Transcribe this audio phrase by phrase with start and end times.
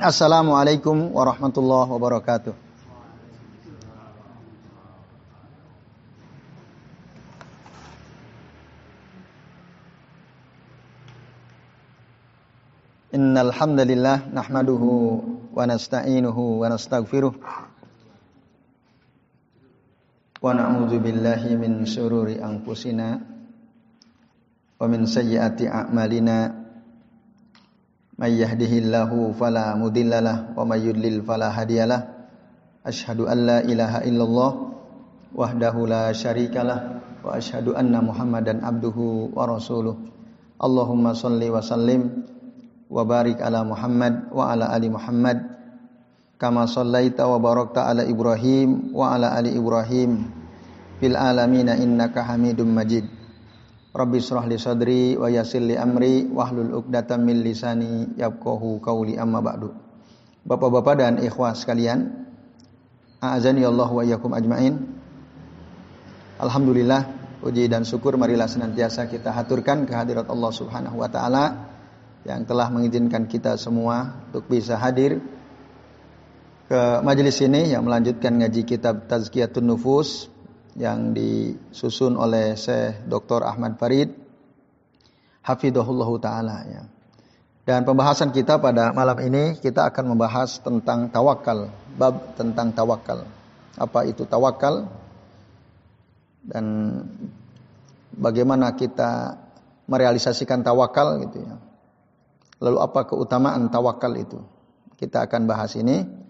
[0.00, 2.54] Assalamualaikum warahmatullahi wabarakatuh.
[13.14, 15.22] Innal hamdalillah nahmaduhu
[15.54, 17.34] wa nasta'inuhu wa nastaghfiruh
[20.42, 23.22] wa na'udzu billahi min shururi anfusina
[24.80, 26.63] wa min sayyiati a'malina
[28.14, 29.34] may yahdihillahu
[30.54, 32.06] wa may yudlil fala hadiyalah
[33.66, 34.50] ilaha illallah
[35.34, 39.50] wahdahu la syarikalah wa asyhadu anna muhammadan abduhu wa
[40.54, 42.22] Allahumma salli wa sallim
[42.86, 43.02] wa
[43.42, 45.42] ala Muhammad wa ala ali Muhammad.
[46.38, 47.42] Kama sallaita wa
[47.90, 50.30] ala Ibrahim wa ala ali Ibrahim.
[51.02, 53.10] Fil alamin innaka Hamidum Majid
[53.94, 59.38] Rabbi israh li sadri wa yassir li amri wahlul 'uqdatam min lisani yafqahu qawli amma
[59.38, 59.70] ba'du.
[60.42, 62.26] Bapak-bapak dan ikhwah sekalian
[63.22, 64.82] a'azani Allah wa iyyakum ajmain.
[66.42, 67.06] Alhamdulillah
[67.38, 71.70] puji dan syukur marilah senantiasa kita haturkan kehadirat Allah Subhanahu wa taala
[72.26, 75.22] yang telah mengizinkan kita semua untuk bisa hadir
[76.66, 80.33] ke majelis ini yang melanjutkan ngaji kitab Tazkiyatun Nufus
[80.74, 83.46] yang disusun oleh Syekh Dr.
[83.46, 84.10] Ahmad Farid
[85.44, 86.82] Hafidhullah taala ya.
[87.64, 93.24] Dan pembahasan kita pada malam ini kita akan membahas tentang tawakal, bab tentang tawakal.
[93.80, 94.84] Apa itu tawakal?
[96.44, 96.64] Dan
[98.12, 99.40] bagaimana kita
[99.88, 101.56] merealisasikan tawakal gitu ya.
[102.60, 104.40] Lalu apa keutamaan tawakal itu?
[105.00, 106.23] Kita akan bahas ini.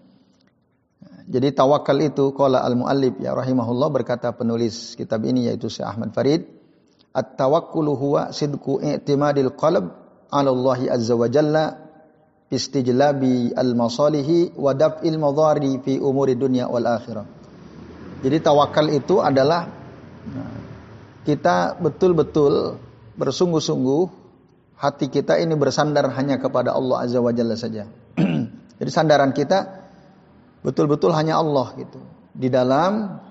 [1.25, 6.45] Jadi tawakal itu qala al-muallif ya rahimahullah berkata penulis kitab ini yaitu Syekh Ahmad Farid,
[7.17, 9.89] at-tawakkulu huwa sidqu i'timadil qalb
[10.29, 11.81] 'ala Allah azza wa jalla
[12.53, 17.25] istijlabi al-masalihi wa daf'il madhari fi umuri dunya wal akhirah.
[18.21, 19.65] Jadi tawakal itu adalah
[21.25, 22.77] kita betul-betul
[23.17, 24.01] bersungguh-sungguh
[24.77, 27.89] hati kita ini bersandar hanya kepada Allah Azza wa Jalla saja.
[28.79, 29.74] Jadi sandaran kita
[30.65, 32.01] betul-betul hanya Allah gitu.
[32.33, 33.21] Di dalam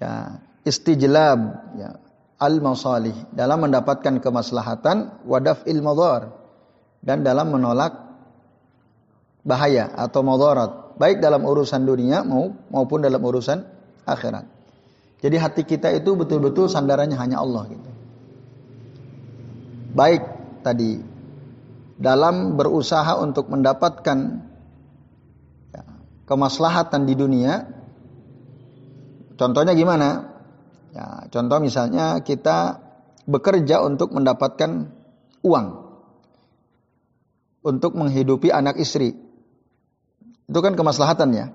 [0.00, 1.40] ya istijlab
[1.76, 2.00] ya
[2.40, 5.84] al masalih dalam mendapatkan kemaslahatan wadaf il
[7.04, 7.92] dan dalam menolak
[9.44, 12.24] bahaya atau madarat baik dalam urusan dunia
[12.72, 13.60] maupun dalam urusan
[14.08, 14.48] akhirat.
[15.20, 17.90] Jadi hati kita itu betul-betul sandarannya hanya Allah gitu.
[19.94, 20.22] Baik
[20.64, 21.00] tadi
[21.96, 24.42] dalam berusaha untuk mendapatkan
[26.24, 27.64] kemaslahatan di dunia.
[29.34, 30.32] Contohnya gimana?
[30.94, 32.78] Ya, contoh misalnya kita
[33.26, 34.94] bekerja untuk mendapatkan
[35.42, 35.66] uang
[37.64, 39.16] untuk menghidupi anak istri.
[40.44, 41.46] Itu kan kemaslahatan ya.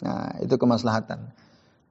[0.00, 1.36] Nah, itu kemaslahatan.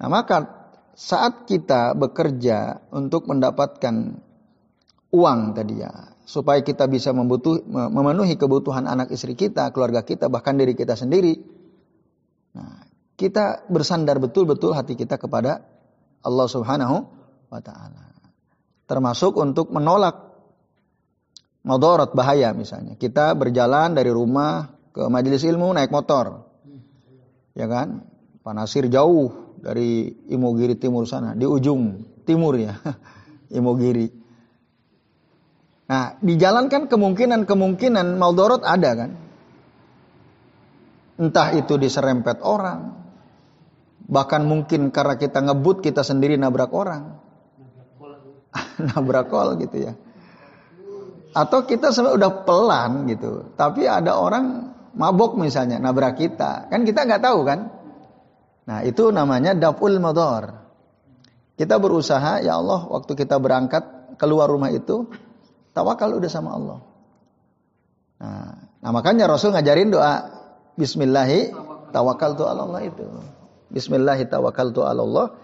[0.01, 0.49] Nah, maka
[0.97, 4.17] saat kita bekerja untuk mendapatkan
[5.13, 5.93] uang tadi ya,
[6.25, 11.58] supaya kita bisa membutuh, memenuhi kebutuhan anak istri kita, keluarga kita, bahkan diri kita sendiri.
[12.59, 12.83] Nah,
[13.15, 15.63] kita bersandar betul-betul hati kita kepada
[16.19, 16.97] Allah Subhanahu
[17.47, 18.11] wa taala.
[18.83, 20.29] Termasuk untuk menolak
[21.63, 22.99] madarat bahaya misalnya.
[22.99, 26.47] Kita berjalan dari rumah ke majelis ilmu naik motor.
[27.55, 28.03] Ya kan?
[28.43, 32.75] Panasir jauh dari Imogiri timur sana, di ujung timur ya.
[33.59, 34.07] Imogiri.
[35.89, 39.28] Nah, dijalankan kemungkinan-kemungkinan Maldorot ada kan.
[41.19, 42.95] Entah itu diserempet orang.
[44.09, 47.19] Bahkan mungkin karena kita ngebut kita sendiri nabrak orang.
[48.95, 49.93] nabrak kol gitu ya.
[51.35, 53.53] Atau kita sebenarnya udah pelan gitu.
[53.53, 56.71] Tapi ada orang mabok misalnya nabrak kita.
[56.71, 57.69] Kan kita nggak tahu kan.
[58.65, 60.55] Nah itu namanya daful mador.
[61.59, 65.11] Kita berusaha ya Allah waktu kita berangkat keluar rumah itu
[65.79, 66.79] Tawakal udah sama Allah.
[68.19, 68.51] Nah,
[68.83, 70.38] nah makanya Rasul ngajarin doa
[70.79, 71.51] Bismillahi
[71.91, 73.03] tawakal tu Allah itu.
[73.67, 75.35] Bismillahi tawakal tu Allah.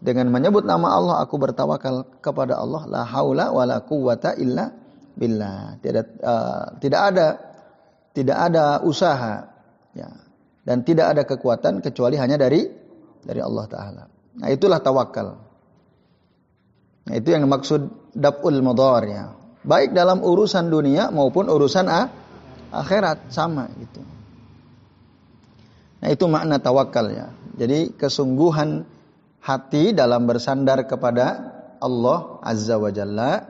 [0.00, 2.84] Dengan menyebut nama Allah aku bertawakal kepada Allah.
[2.84, 4.68] La haula wa la quwata illa
[5.16, 5.80] billah.
[5.80, 7.26] Tidak uh, tidak ada
[8.12, 9.48] tidak ada usaha
[9.96, 10.08] ya
[10.68, 12.68] dan tidak ada kekuatan kecuali hanya dari
[13.24, 14.04] dari Allah taala.
[14.36, 15.40] Nah, itulah tawakal.
[17.08, 19.24] Nah, itu yang maksud dabul madar ya
[19.64, 21.88] baik dalam urusan dunia maupun urusan
[22.72, 24.00] akhirat sama gitu.
[26.00, 27.28] Nah itu makna tawakal ya.
[27.60, 28.88] Jadi kesungguhan
[29.40, 31.26] hati dalam bersandar kepada
[31.80, 33.44] Allah Azza wa Jalla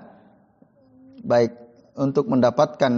[1.20, 1.52] baik
[1.98, 2.90] untuk mendapatkan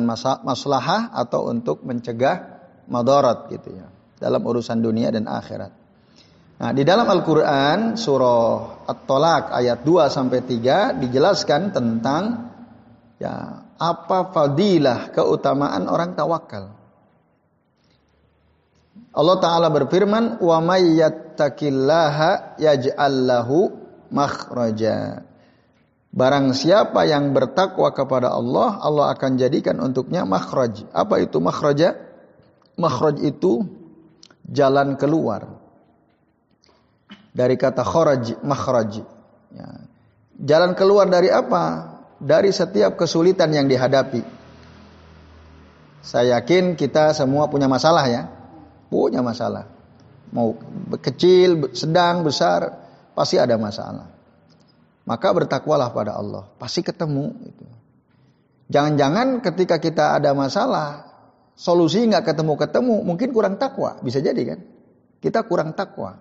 [0.45, 3.89] maslahah atau untuk mencegah madarat gitu ya
[4.21, 5.73] dalam urusan dunia dan akhirat.
[6.63, 12.23] Nah, di dalam Al-Qur'an surah At-Tolak ayat 2 sampai 3 dijelaskan tentang
[13.19, 16.71] ya apa fadilah keutamaan orang tawakal.
[19.13, 23.69] Allah taala berfirman, "Wa may yattaqillaha yaj'al lahu
[24.09, 25.29] makhraja."
[26.13, 30.85] Barang siapa yang bertakwa kepada Allah, Allah akan jadikan untuknya makhraj.
[30.93, 31.97] Apa itu makhraja?
[32.77, 33.65] Makhraj itu
[34.45, 35.49] jalan keluar.
[37.33, 39.01] Dari kata kharaj, makhraj.
[39.57, 39.69] Ya.
[40.37, 41.97] Jalan keluar dari apa?
[42.21, 44.21] Dari setiap kesulitan yang dihadapi.
[46.05, 48.42] Saya yakin kita semua punya masalah ya.
[48.93, 49.73] Punya masalah.
[50.37, 50.53] Mau
[51.01, 52.77] kecil, sedang, besar,
[53.17, 54.13] pasti ada masalah.
[55.09, 57.33] Maka bertakwalah pada Allah, pasti ketemu.
[58.69, 61.09] Jangan-jangan ketika kita ada masalah,
[61.57, 64.61] solusi nggak ketemu-ketemu, mungkin kurang takwa, bisa jadi kan?
[65.25, 66.21] Kita kurang takwa.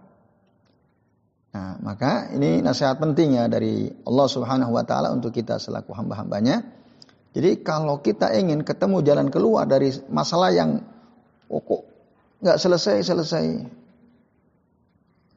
[1.51, 6.63] Nah, maka ini nasihat penting ya dari Allah Subhanahu wa taala untuk kita selaku hamba-hambanya.
[7.35, 10.79] Jadi kalau kita ingin ketemu jalan keluar dari masalah yang
[11.51, 11.90] oh kok
[12.41, 13.45] nggak selesai-selesai.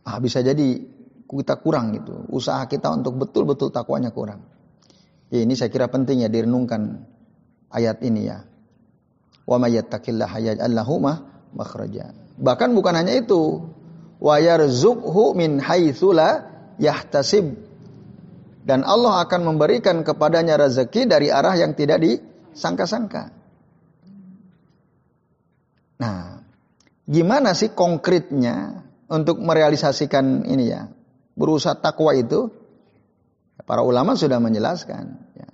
[0.05, 0.81] Ah, bisa jadi
[1.25, 2.29] kita kurang gitu.
[2.29, 4.45] Usaha kita untuk betul-betul takwanya kurang.
[5.33, 7.05] Ya, ini saya kira penting ya direnungkan
[7.73, 8.45] ayat ini ya.
[9.45, 9.77] Wa may
[11.55, 12.05] makhraja.
[12.41, 13.65] Bahkan bukan hanya itu.
[14.21, 16.17] Wa yarzuqhu min haitsu
[16.81, 17.57] yahtasib.
[18.65, 23.29] Dan Allah akan memberikan kepadanya rezeki dari arah yang tidak disangka-sangka.
[26.01, 26.34] Nah,
[27.05, 30.89] gimana sih konkretnya untuk merealisasikan ini ya?
[31.35, 32.51] berusaha takwa itu
[33.67, 35.19] para ulama sudah menjelaskan.
[35.35, 35.51] Ya.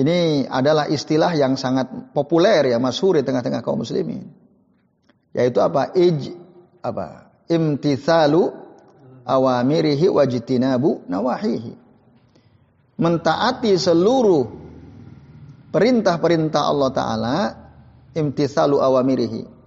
[0.00, 4.32] Ini adalah istilah yang sangat populer ya masyhur di tengah-tengah kaum muslimin.
[5.36, 5.92] Yaitu apa?
[5.94, 6.34] Ij
[6.80, 7.30] apa?
[7.50, 8.50] Imtithalu
[9.26, 11.74] awamirihi wajtinabu nawahihi.
[13.00, 14.44] Mentaati seluruh
[15.72, 17.36] perintah-perintah Allah taala
[18.14, 19.60] imtithalu awamirihi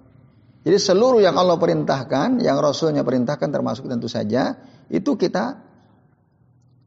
[0.63, 4.55] jadi seluruh yang Allah perintahkan, yang Rasulnya perintahkan termasuk tentu saja,
[4.87, 5.59] itu kita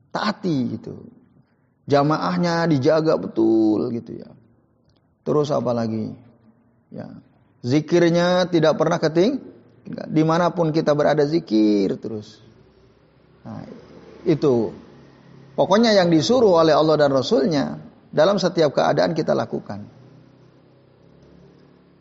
[0.08, 1.04] taati gitu.
[1.84, 4.32] Jamaahnya dijaga betul gitu ya.
[5.28, 6.08] Terus apa lagi?
[6.88, 7.20] Ya.
[7.60, 9.44] Zikirnya tidak pernah keting,
[10.08, 12.40] di mana pun kita berada zikir terus.
[13.44, 13.60] Nah,
[14.24, 14.72] itu
[15.52, 17.76] pokoknya yang disuruh oleh Allah dan Rasulnya
[18.08, 19.95] dalam setiap keadaan kita lakukan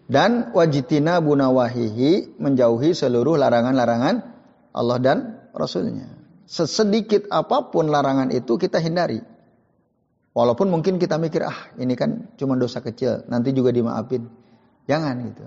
[0.05, 4.15] dan wajitina bunawahihi menjauhi seluruh larangan-larangan
[4.75, 5.17] Allah dan
[5.55, 6.05] Rasulnya.
[6.45, 9.17] Sesedikit apa pun larangan itu kita hindari.
[10.35, 14.27] Walaupun mungkin kita mikir ah ini kan cuma dosa kecil, nanti juga dimaafin.
[14.85, 15.45] Jangan gitu.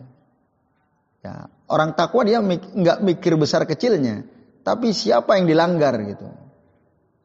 [1.22, 4.24] Ya, orang takwa dia nggak mikir besar kecilnya,
[4.64, 6.26] tapi siapa yang dilanggar gitu.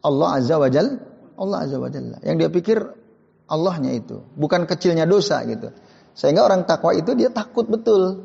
[0.03, 0.99] Allah azza wajal,
[1.39, 2.19] Allah azza wajalla.
[2.21, 2.77] Yang dia pikir
[3.47, 5.71] Allahnya itu, bukan kecilnya dosa gitu.
[6.13, 8.21] Sehingga orang takwa itu dia takut betul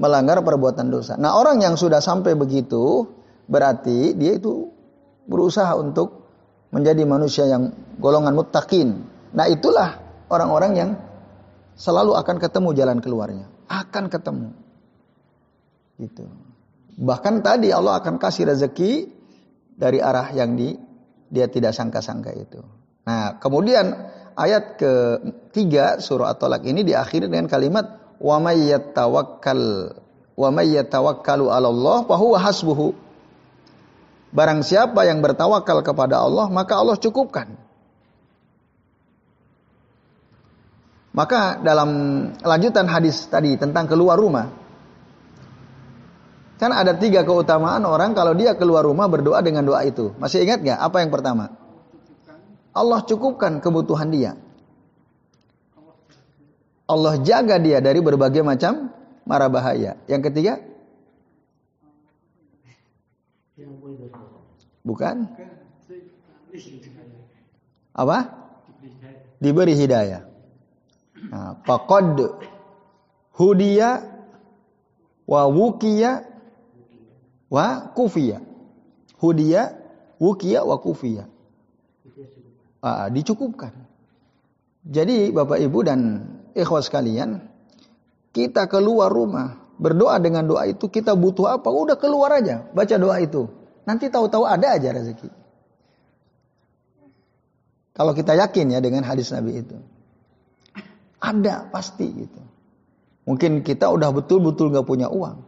[0.00, 1.18] melanggar perbuatan dosa.
[1.20, 3.04] Nah, orang yang sudah sampai begitu
[3.50, 4.70] berarti dia itu
[5.26, 6.24] berusaha untuk
[6.70, 9.02] menjadi manusia yang golongan muttaqin.
[9.34, 9.98] Nah, itulah
[10.30, 10.90] orang-orang yang
[11.74, 13.46] selalu akan ketemu jalan keluarnya.
[13.66, 14.54] Akan ketemu.
[16.00, 16.24] Gitu.
[16.96, 19.10] Bahkan tadi Allah akan kasih rezeki
[19.76, 20.74] dari arah yang di
[21.30, 22.60] dia tidak sangka-sangka itu.
[23.06, 29.94] Nah, kemudian ayat ketiga surah At-Talaq ini diakhiri dengan kalimat wa may yatawakkal
[30.36, 32.96] wa may yatawakkalu 'ala Allah fa huwa hasbuhu.
[34.30, 37.50] Barang siapa yang bertawakal kepada Allah, maka Allah cukupkan.
[41.10, 41.90] Maka dalam
[42.38, 44.46] lanjutan hadis tadi tentang keluar rumah,
[46.62, 50.14] kan ada tiga keutamaan orang kalau dia keluar rumah berdoa dengan doa itu.
[50.22, 50.78] Masih ingat nggak?
[50.78, 51.59] Apa yang pertama?
[52.70, 54.38] Allah cukupkan kebutuhan dia.
[56.86, 58.90] Allah jaga dia dari berbagai macam
[59.26, 59.98] mara bahaya.
[60.10, 60.58] Yang ketiga?
[64.82, 65.16] Bukan?
[67.94, 68.18] Apa?
[69.38, 70.26] Diberi hidayah.
[71.30, 72.16] Nah, faqad
[73.38, 74.02] hudiya
[75.26, 76.26] wa wukiya
[77.50, 78.42] wa kufiya.
[79.20, 79.78] Hudiya,
[80.18, 81.28] wukiya wa kufiya
[82.84, 83.72] uh, dicukupkan.
[84.80, 86.00] Jadi Bapak Ibu dan
[86.56, 87.44] ikhwas sekalian,
[88.32, 91.68] kita keluar rumah, berdoa dengan doa itu kita butuh apa?
[91.68, 93.48] Udah keluar aja, baca doa itu.
[93.84, 95.28] Nanti tahu-tahu ada aja rezeki.
[97.96, 99.76] Kalau kita yakin ya dengan hadis Nabi itu.
[101.20, 102.40] Ada pasti gitu.
[103.28, 105.44] Mungkin kita udah betul-betul gak punya uang.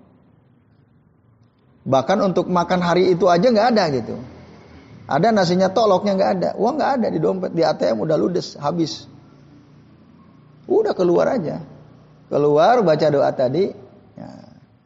[1.82, 4.14] Bahkan untuk makan hari itu aja nggak ada gitu.
[5.06, 9.10] Ada nasinya toloknya nggak ada, uang nggak ada di dompet, di ATM udah ludes, habis.
[10.70, 11.60] Udah keluar aja,
[12.30, 13.74] keluar baca doa tadi,
[14.14, 14.30] ya,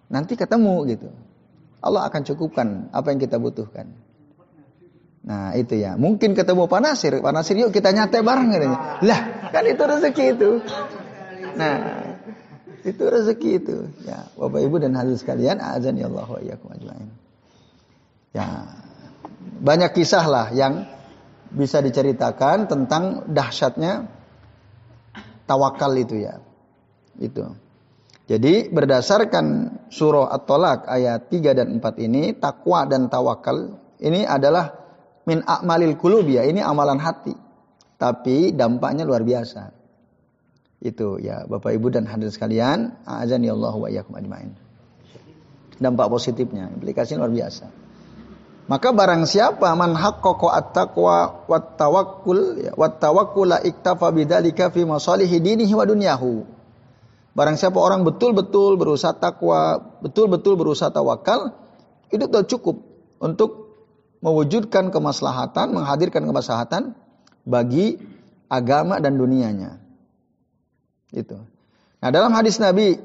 [0.08, 1.08] nanti ketemu gitu.
[1.84, 3.92] Allah akan cukupkan apa yang kita butuhkan.
[5.26, 8.78] Nah itu ya, mungkin ketemu panasir, panasir yuk kita nyate bareng katanya.
[9.04, 9.20] Lah
[9.52, 10.50] kan itu rezeki itu.
[11.58, 11.76] Nah
[12.86, 13.76] itu rezeki itu.
[14.06, 16.40] Ya, Bapak Ibu dan hadirin sekalian, azan ya Allah wa.
[18.30, 18.46] Ya.
[19.46, 20.84] Banyak kisah lah yang
[21.50, 24.10] bisa diceritakan tentang dahsyatnya
[25.46, 26.42] tawakal itu ya.
[27.16, 27.54] Itu.
[28.26, 29.46] Jadi berdasarkan
[29.86, 34.74] surah At-Tolak ayat 3 dan 4 ini, takwa dan tawakal ini adalah
[35.30, 37.32] min akmalil kulub ya, ini amalan hati.
[37.96, 39.70] Tapi dampaknya luar biasa.
[40.82, 44.52] Itu ya Bapak Ibu dan hadirin sekalian, azani Allah wa ajmain.
[45.78, 47.85] Dampak positifnya, implikasinya luar biasa.
[48.66, 55.38] Maka barang siapa man haqqaqa at-taqwa wat tawakkul ya wat tawakkula iktafa bidzalika fi masalihi
[55.38, 56.42] dinihi wa dunyahu.
[57.36, 61.52] Barang siapa orang betul-betul berusaha takwa, betul-betul berusaha tawakal,
[62.08, 62.76] itu sudah cukup
[63.20, 63.76] untuk
[64.24, 66.96] mewujudkan kemaslahatan, menghadirkan kemaslahatan
[67.44, 68.00] bagi
[68.48, 69.78] agama dan dunianya.
[71.12, 71.38] Itu.
[72.00, 72.96] Nah, dalam hadis Nabi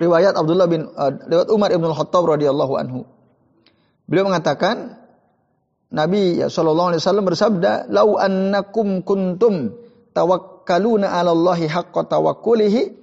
[0.00, 3.00] riwayat Abdullah bin uh, riwayat Umar bin Khattab radhiyallahu anhu.
[4.06, 4.99] Beliau mengatakan
[5.90, 9.74] Nabi ya sallallahu alaihi wasallam bersabda, "Lau annakum kuntum
[10.14, 13.00] tawakkaluna 'ala Allahi haqqa tawakkulihi"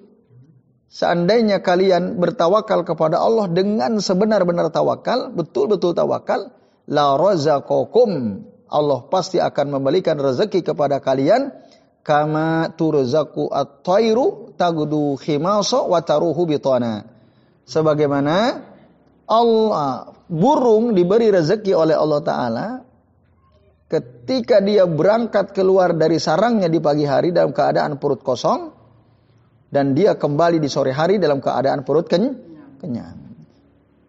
[0.88, 6.56] Seandainya kalian bertawakal kepada Allah dengan sebenar-benar tawakal, betul-betul tawakal,
[6.88, 11.52] la razaqakum Allah pasti akan memberikan rezeki kepada kalian
[12.08, 17.04] kama turzaku at-tairu tagdu khimasa wa taruhu bitana.
[17.68, 18.64] Sebagaimana
[19.28, 22.68] Allah burung diberi rezeki oleh Allah taala
[23.88, 28.76] ketika dia berangkat keluar dari sarangnya di pagi hari dalam keadaan perut kosong
[29.72, 33.20] dan dia kembali di sore hari dalam keadaan perut kenyang.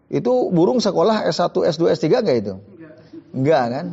[0.09, 2.55] Itu burung sekolah S1, S2, S3 gak itu?
[3.29, 3.87] Enggak kan?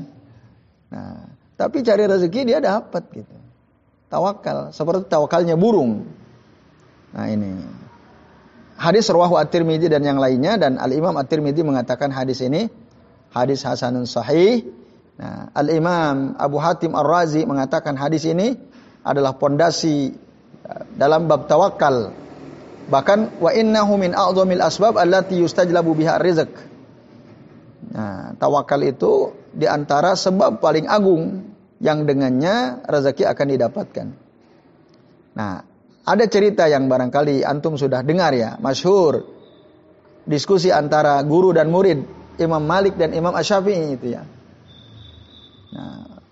[0.90, 1.18] Nah,
[1.60, 3.36] tapi cari rezeki dia dapat gitu
[4.06, 6.06] tawakal seperti tawakalnya burung.
[7.14, 7.50] Nah ini
[8.76, 12.68] hadis rawahu at-Tirmidzi dan yang lainnya dan Al Imam at-Tirmidzi mengatakan hadis ini
[13.32, 14.64] hadis hasanun sahih.
[15.16, 18.52] Nah, Al Imam Abu Hatim Ar-Razi mengatakan hadis ini
[19.00, 20.12] adalah pondasi
[20.64, 22.12] uh, dalam bab tawakal.
[22.86, 26.52] Bahkan wa innahu min a'dhamil asbab allati yustajlabu biha rizq.
[27.96, 31.48] Nah, tawakal itu di antara sebab paling agung
[31.80, 34.06] yang dengannya rezeki akan didapatkan.
[35.36, 35.64] Nah,
[36.06, 39.26] ada cerita yang barangkali antum sudah dengar ya, masyhur.
[40.22, 42.02] Diskusi antara guru dan murid,
[42.38, 44.22] Imam Malik dan Imam Asy-Syafi'i itu ya.
[45.74, 46.22] Nah,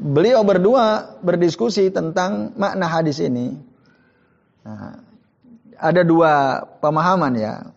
[0.00, 3.56] beliau berdua berdiskusi tentang makna hadis ini.
[4.64, 5.00] Nah,
[5.76, 7.68] ada dua pemahaman ya,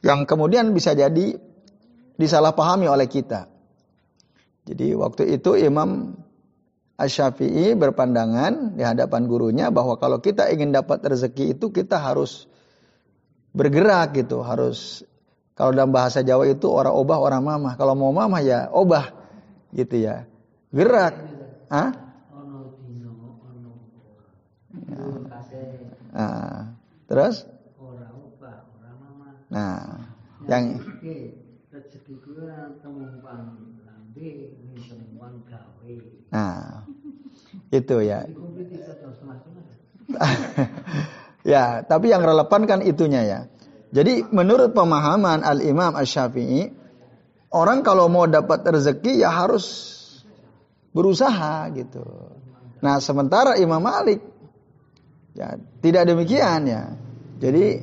[0.00, 1.36] yang kemudian bisa jadi
[2.16, 3.48] disalahpahami oleh kita.
[4.68, 6.19] Jadi waktu itu Imam
[7.00, 12.44] Asy-Syafi'i berpandangan di hadapan gurunya bahwa kalau kita ingin dapat rezeki itu kita harus
[13.56, 15.00] bergerak gitu, harus
[15.56, 17.74] kalau dalam bahasa Jawa itu orang obah orang mamah.
[17.80, 19.12] Kalau mau mamah ya obah
[19.72, 20.28] gitu ya.
[20.72, 21.14] Gerak.
[21.72, 21.90] Hah?
[24.88, 25.04] Ya.
[26.12, 26.76] Nah,
[27.08, 27.48] terus?
[29.50, 29.82] Nah,
[30.46, 30.78] yang
[36.30, 36.79] Nah,
[37.70, 38.26] itu ya.
[41.54, 43.40] ya, tapi yang relevan kan itunya ya.
[43.90, 46.70] Jadi menurut pemahaman Al-Imam Asy-Syafi'i,
[47.50, 49.66] orang kalau mau dapat rezeki ya harus
[50.94, 52.02] berusaha gitu.
[52.82, 54.22] Nah, sementara Imam Malik
[55.34, 56.94] ya tidak demikian ya.
[57.38, 57.82] Jadi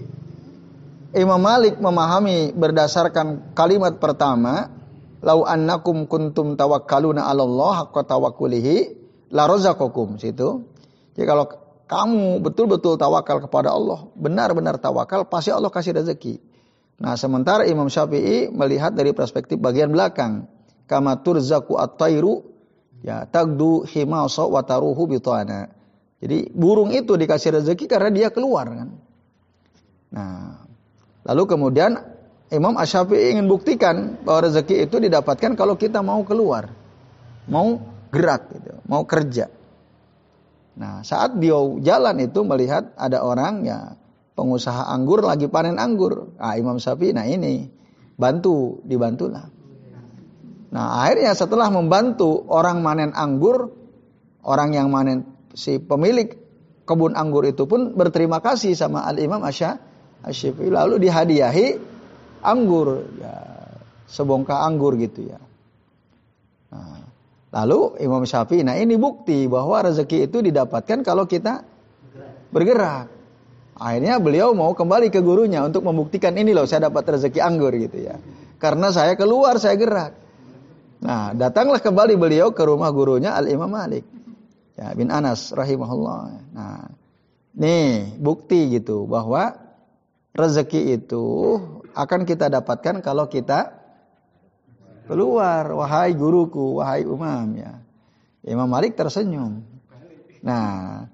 [1.15, 4.69] Imam Malik memahami berdasarkan kalimat pertama
[5.23, 10.67] lau annakum kuntum tawakkaluna Allah haqqa tawakkulihi la razaqakum situ.
[11.15, 11.45] Jadi kalau
[11.87, 16.39] kamu betul-betul tawakal kepada Allah, benar-benar tawakal, pasti Allah kasih rezeki.
[16.97, 20.49] Nah, sementara Imam Syafi'i melihat dari perspektif bagian belakang.
[20.87, 22.43] Kama turzaku at-tairu
[23.03, 25.03] ya tagdu himasa wa taruhu.
[26.17, 28.89] Jadi burung itu dikasih rezeki karena dia keluar kan.
[30.07, 30.63] Nah,
[31.27, 31.99] lalu kemudian
[32.49, 36.71] Imam Asyafi'i ingin buktikan bahwa rezeki itu didapatkan kalau kita mau keluar,
[37.51, 39.51] mau gerak, gitu, mau kerja.
[40.77, 43.97] Nah, saat dia jalan itu melihat ada orang ya
[44.37, 46.37] pengusaha anggur lagi panen anggur.
[46.37, 47.65] Nah, Imam Syafi'i nah ini
[48.13, 49.49] bantu, dibantulah.
[50.67, 53.73] Nah, akhirnya setelah membantu orang manen anggur,
[54.45, 55.25] orang yang manen
[55.57, 56.37] si pemilik
[56.85, 61.67] kebun anggur itu pun berterima kasih sama Al Imam Asy-Syafi'i lalu dihadiahi
[62.45, 63.35] anggur ya
[64.05, 65.41] sebongkah anggur gitu ya.
[67.57, 71.65] Lalu Imam Syafi'i, nah ini bukti bahwa rezeki itu didapatkan kalau kita
[72.53, 73.09] bergerak.
[73.77, 77.97] Akhirnya beliau mau kembali ke gurunya untuk membuktikan ini loh saya dapat rezeki anggur gitu
[77.97, 78.21] ya.
[78.61, 80.13] Karena saya keluar saya gerak.
[81.01, 84.05] Nah, datanglah kembali beliau ke rumah gurunya Al Imam Malik.
[84.77, 86.21] Ya, bin Anas rahimahullah.
[86.53, 86.93] Nah,
[87.57, 89.57] nih bukti gitu bahwa
[90.37, 91.25] rezeki itu
[91.97, 93.73] akan kita dapatkan kalau kita
[95.07, 97.79] keluar wahai guruku, wahai umam ya.
[98.47, 99.63] Imam Malik tersenyum.
[100.43, 101.07] Nah,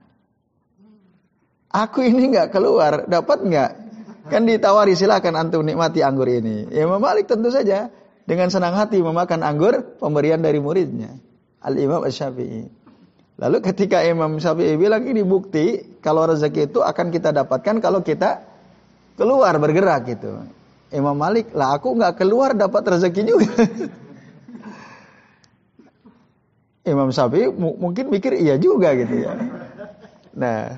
[1.73, 3.71] Aku ini nggak keluar, dapat nggak?
[4.29, 6.69] Kan ditawari silakan antum nikmati anggur ini.
[6.69, 7.89] Imam Malik tentu saja
[8.29, 11.17] dengan senang hati memakan anggur pemberian dari muridnya.
[11.65, 12.69] Al Imam Syafi'i.
[13.41, 18.45] Lalu ketika Imam Syafi'i bilang ini bukti kalau rezeki itu akan kita dapatkan kalau kita
[19.17, 20.45] keluar bergerak gitu.
[20.93, 23.49] Imam Malik lah aku nggak keluar dapat rezeki juga.
[26.83, 29.33] Imam Syafi'i mungkin mikir iya juga gitu ya.
[30.35, 30.77] Nah,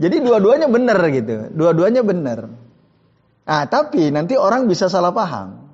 [0.00, 1.52] jadi dua-duanya benar gitu.
[1.52, 2.48] Dua-duanya benar.
[3.44, 5.68] Ah, tapi nanti orang bisa salah paham.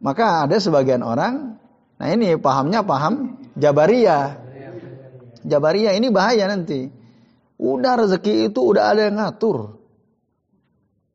[0.00, 1.60] Maka ada sebagian orang,
[2.00, 4.44] nah ini pahamnya paham Jabariyah.
[5.44, 6.88] Jabariyah ini bahaya nanti.
[7.56, 9.75] Udah rezeki itu udah ada yang ngatur.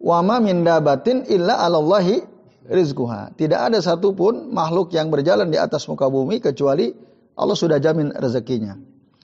[0.01, 2.25] Wama min dabatin illa alallahi
[2.65, 3.29] rizquha.
[3.37, 6.89] Tidak ada satupun makhluk yang berjalan di atas muka bumi kecuali
[7.37, 8.77] Allah sudah jamin rezekinya.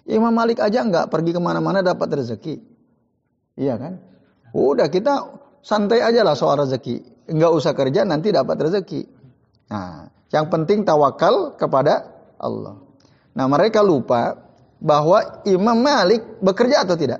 [0.07, 2.55] Imam Malik aja nggak pergi ke mana-mana dapat rezeki.
[3.57, 3.99] Iya kan?
[4.55, 7.27] Udah kita santai aja lah soal rezeki.
[7.27, 9.01] Enggak usah kerja nanti dapat rezeki.
[9.67, 12.07] Nah, yang penting tawakal kepada
[12.39, 12.79] Allah.
[13.35, 14.39] Nah, mereka lupa
[14.79, 17.19] bahwa Imam Malik bekerja atau tidak?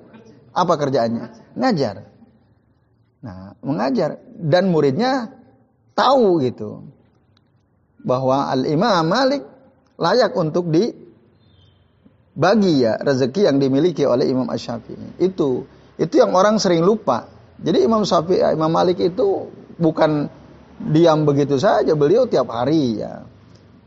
[0.56, 1.54] Apa kerjaannya?
[1.60, 2.17] Ngajar.
[3.28, 5.28] Nah, mengajar dan muridnya
[5.92, 6.88] tahu gitu
[8.00, 9.44] bahwa Al Imam Malik
[10.00, 10.96] layak untuk dibagi
[12.88, 15.20] ya rezeki yang dimiliki oleh Imam Asy-Syafi'i.
[15.20, 15.68] Itu
[16.00, 17.28] itu yang orang sering lupa.
[17.60, 20.32] Jadi Imam Syafi'i, Imam Malik itu bukan
[20.80, 23.28] diam begitu saja, beliau tiap hari ya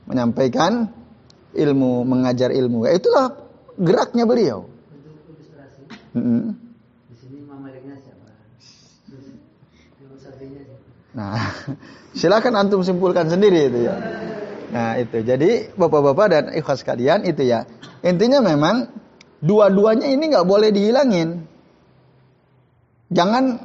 [0.04, 0.92] menyampaikan
[1.56, 2.84] ilmu, mengajar ilmu.
[2.84, 3.32] Itulah
[3.80, 4.68] geraknya beliau.
[6.12, 6.69] -hmm.
[11.14, 11.50] Nah,
[12.18, 13.96] silakan antum simpulkan sendiri itu ya.
[14.70, 15.22] Nah, itu.
[15.26, 17.66] Jadi Bapak-bapak dan ikhwas kalian itu ya.
[18.06, 18.86] Intinya memang
[19.42, 21.44] dua-duanya ini nggak boleh dihilangin.
[23.10, 23.58] Jangan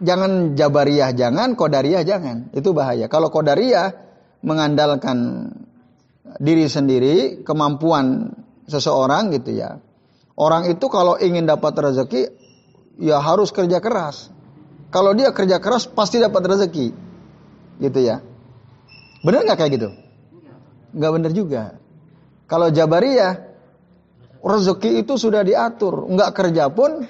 [0.00, 2.48] jangan jabariyah jangan, kodariyah jangan.
[2.56, 3.06] Itu bahaya.
[3.12, 3.92] Kalau kodariyah
[4.40, 5.52] mengandalkan
[6.40, 8.32] diri sendiri, kemampuan
[8.64, 9.76] seseorang gitu ya.
[10.40, 12.22] Orang itu kalau ingin dapat rezeki
[12.96, 14.32] ya harus kerja keras.
[14.90, 16.86] Kalau dia kerja keras pasti dapat rezeki.
[17.78, 18.20] Gitu ya.
[19.22, 19.88] Benar nggak kayak gitu?
[20.94, 21.62] Nggak benar juga.
[22.50, 23.32] Kalau Jabariyah
[24.42, 27.06] rezeki itu sudah diatur, nggak kerja pun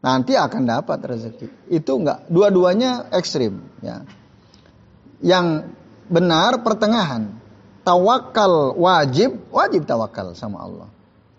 [0.00, 1.68] nanti akan dapat rezeki.
[1.68, 4.08] Itu enggak, dua-duanya ekstrim ya.
[5.22, 5.70] Yang
[6.10, 7.38] benar pertengahan.
[7.82, 10.88] Tawakal wajib, wajib tawakal sama Allah.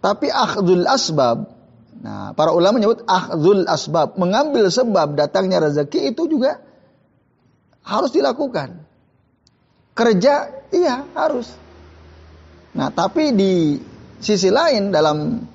[0.04, 1.48] Tapi akhdul asbab,
[2.04, 6.60] nah para ulama menyebut akhdul asbab, mengambil sebab datangnya rezeki itu juga
[7.84, 8.84] harus dilakukan.
[9.94, 11.48] Kerja, iya harus.
[12.74, 13.78] Nah tapi di
[14.18, 15.48] sisi lain dalam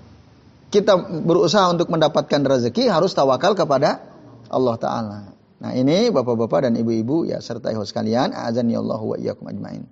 [0.68, 4.04] kita berusaha untuk mendapatkan rezeki harus tawakal kepada
[4.52, 5.18] Allah Ta'ala.
[5.58, 9.88] Nah ini bapak-bapak dan ibu-ibu ya serta ikhwas sekalian, azan Allah wa iyyakum ajmain.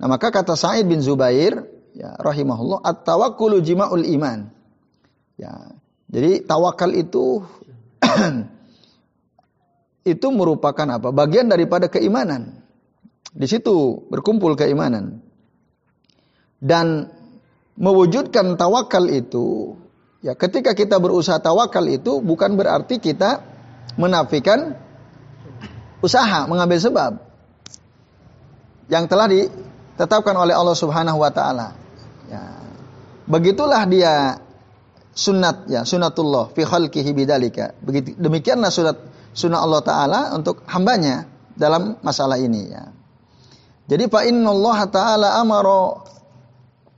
[0.00, 4.48] Nah maka kata Sa'id bin Zubair ya rahimahullah at-tawakkulu jima'ul iman.
[5.36, 5.76] Ya.
[6.14, 7.42] Jadi tawakal itu
[10.14, 11.10] itu merupakan apa?
[11.10, 12.62] Bagian daripada keimanan.
[13.34, 15.18] Di situ berkumpul keimanan.
[16.62, 17.10] Dan
[17.74, 19.74] mewujudkan tawakal itu
[20.24, 23.44] Ya, ketika kita berusaha tawakal itu bukan berarti kita
[24.00, 24.72] menafikan
[26.00, 27.12] usaha, mengambil sebab
[28.88, 31.76] yang telah ditetapkan oleh Allah Subhanahu wa taala.
[32.32, 32.56] Ya.
[33.28, 34.40] Begitulah dia
[35.14, 37.72] sunat ya, sunatullah fi khalqihi bidzalika.
[37.80, 38.98] Begitu demikianlah sunat
[39.30, 42.90] sunah Allah taala untuk hambanya dalam masalah ini ya.
[43.86, 46.02] Jadi fa innallaha taala amara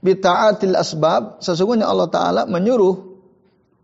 [0.01, 2.95] bi ta'atil asbab, sesungguhnya Allah taala menyuruh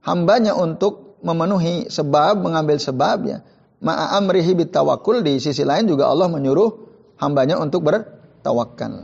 [0.03, 3.39] hambanya untuk memenuhi sebab, mengambil sebab ya.
[3.83, 6.71] Ma'a amrihi bitawakul di sisi lain juga Allah menyuruh
[7.19, 9.03] hambanya untuk bertawakal.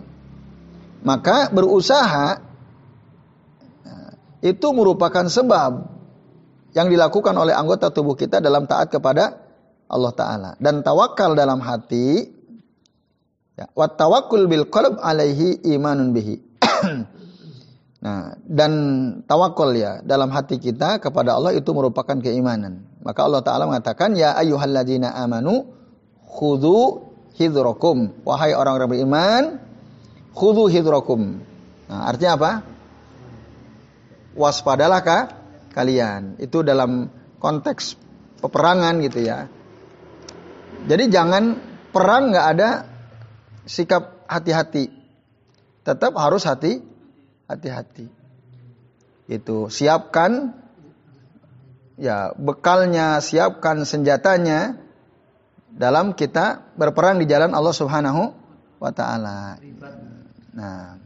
[1.04, 2.49] Maka berusaha
[4.39, 5.99] itu merupakan sebab
[6.71, 9.49] yang dilakukan oleh anggota tubuh kita dalam taat kepada
[9.89, 10.49] Allah Ta'ala.
[10.62, 12.30] Dan tawakal dalam hati,
[13.58, 16.36] ya, tawakul bil qalb alaihi imanun bihi.
[17.99, 18.71] Nah, dan
[19.28, 22.88] tawakal ya dalam hati kita kepada Allah itu merupakan keimanan.
[23.04, 25.67] Maka Allah Ta'ala mengatakan, Ya ayyuhalladzina amanu
[26.23, 28.23] khudu hidrokum.
[28.23, 29.43] Wahai orang-orang beriman,
[30.32, 31.43] khudu hidrokum.
[31.91, 32.52] Nah, artinya apa?
[34.39, 35.23] Waspadalah kah
[35.75, 36.39] kalian.
[36.39, 37.12] Itu dalam
[37.43, 37.99] konteks
[38.39, 39.52] peperangan gitu ya.
[40.88, 41.60] Jadi jangan
[41.91, 42.69] perang nggak ada
[43.67, 44.88] sikap hati-hati.
[45.84, 46.80] Tetap harus hati
[47.52, 48.08] hati-hati.
[49.28, 50.56] Itu siapkan
[51.99, 54.80] ya bekalnya, siapkan senjatanya
[55.69, 58.32] dalam kita berperang di jalan Allah Subhanahu
[58.80, 59.60] wa taala.
[60.56, 60.97] Nah,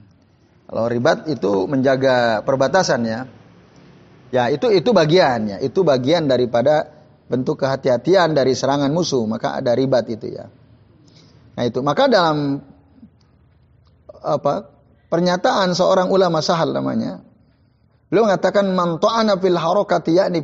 [0.73, 3.29] kalau ribat itu menjaga perbatasan ya.
[4.49, 6.89] Itu itu bagian ya, itu bagian daripada
[7.29, 10.49] bentuk kehati-hatian dari serangan musuh, maka ada ribat itu ya.
[11.53, 11.85] Nah, itu.
[11.85, 12.57] Maka dalam
[14.25, 14.73] apa?
[15.13, 17.21] pernyataan seorang ulama sahal namanya.
[18.09, 18.97] Beliau mengatakan man
[19.37, 20.41] fil harakati yakni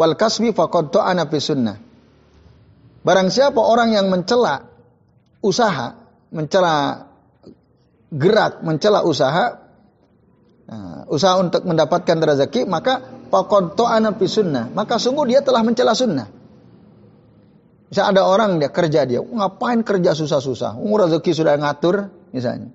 [0.00, 1.76] wal kasbi faqad ta'ana sunnah.
[3.04, 4.64] Barang siapa orang yang mencela
[5.44, 5.92] usaha,
[6.32, 7.04] mencela
[8.12, 9.58] gerak, mencela usaha,
[10.68, 14.70] nah, usaha untuk mendapatkan rezeki, maka faqad ta'ana fi sunnah.
[14.70, 16.28] Maka sungguh dia telah mencela sunnah.
[17.86, 20.74] Bisa ada orang dia kerja dia, ngapain kerja susah-susah?
[20.82, 22.74] Umur rezeki sudah ngatur misalnya.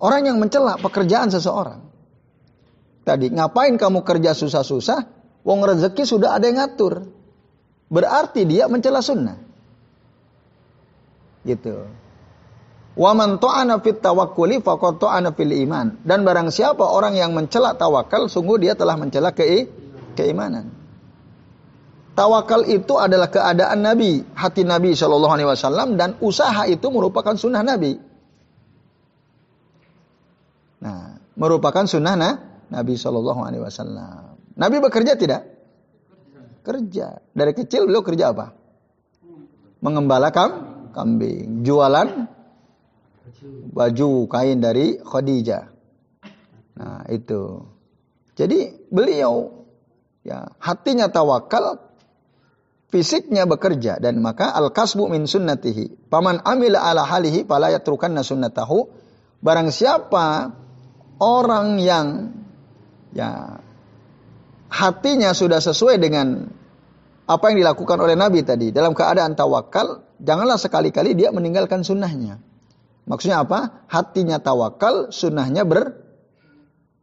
[0.00, 1.84] Orang yang mencela pekerjaan seseorang.
[3.04, 5.20] Tadi, ngapain kamu kerja susah-susah?
[5.44, 7.04] Wong rezeki sudah ada yang ngatur.
[7.90, 9.36] Berarti dia mencela sunnah.
[11.42, 11.84] Gitu.
[12.98, 16.02] Wa man ta'ana fit tawakkuli faqad ta'ana fil iman.
[16.02, 19.70] Dan barang siapa orang yang mencela tawakal, sungguh dia telah mencela ke
[20.18, 20.74] keimanan.
[22.18, 27.62] Tawakal itu adalah keadaan Nabi, hati Nabi Shallallahu Alaihi Wasallam dan usaha itu merupakan sunnah
[27.62, 27.96] Nabi.
[30.82, 32.34] Nah, merupakan sunnah nah,
[32.68, 34.36] Nabi Shallallahu Alaihi Wasallam.
[34.58, 35.46] Nabi bekerja tidak?
[36.66, 37.22] Kerja.
[37.32, 38.52] Dari kecil beliau kerja apa?
[39.80, 40.28] Mengembala
[40.92, 42.28] kambing, jualan
[43.44, 45.64] baju kain dari Khadijah.
[46.80, 47.64] Nah, itu.
[48.36, 49.66] Jadi beliau
[50.24, 51.80] ya hatinya tawakal,
[52.88, 56.08] fisiknya bekerja dan maka al kasbu min sunnatihi.
[56.08, 58.88] Paman amila ala halihi fala yatrukanna sunnatahu.
[59.40, 60.52] Barang siapa
[61.20, 62.36] orang yang
[63.16, 63.60] ya
[64.68, 66.48] hatinya sudah sesuai dengan
[67.30, 72.49] apa yang dilakukan oleh Nabi tadi dalam keadaan tawakal, janganlah sekali-kali dia meninggalkan sunnahnya.
[73.08, 73.86] Maksudnya apa?
[73.88, 75.96] Hatinya tawakal, sunnahnya ber,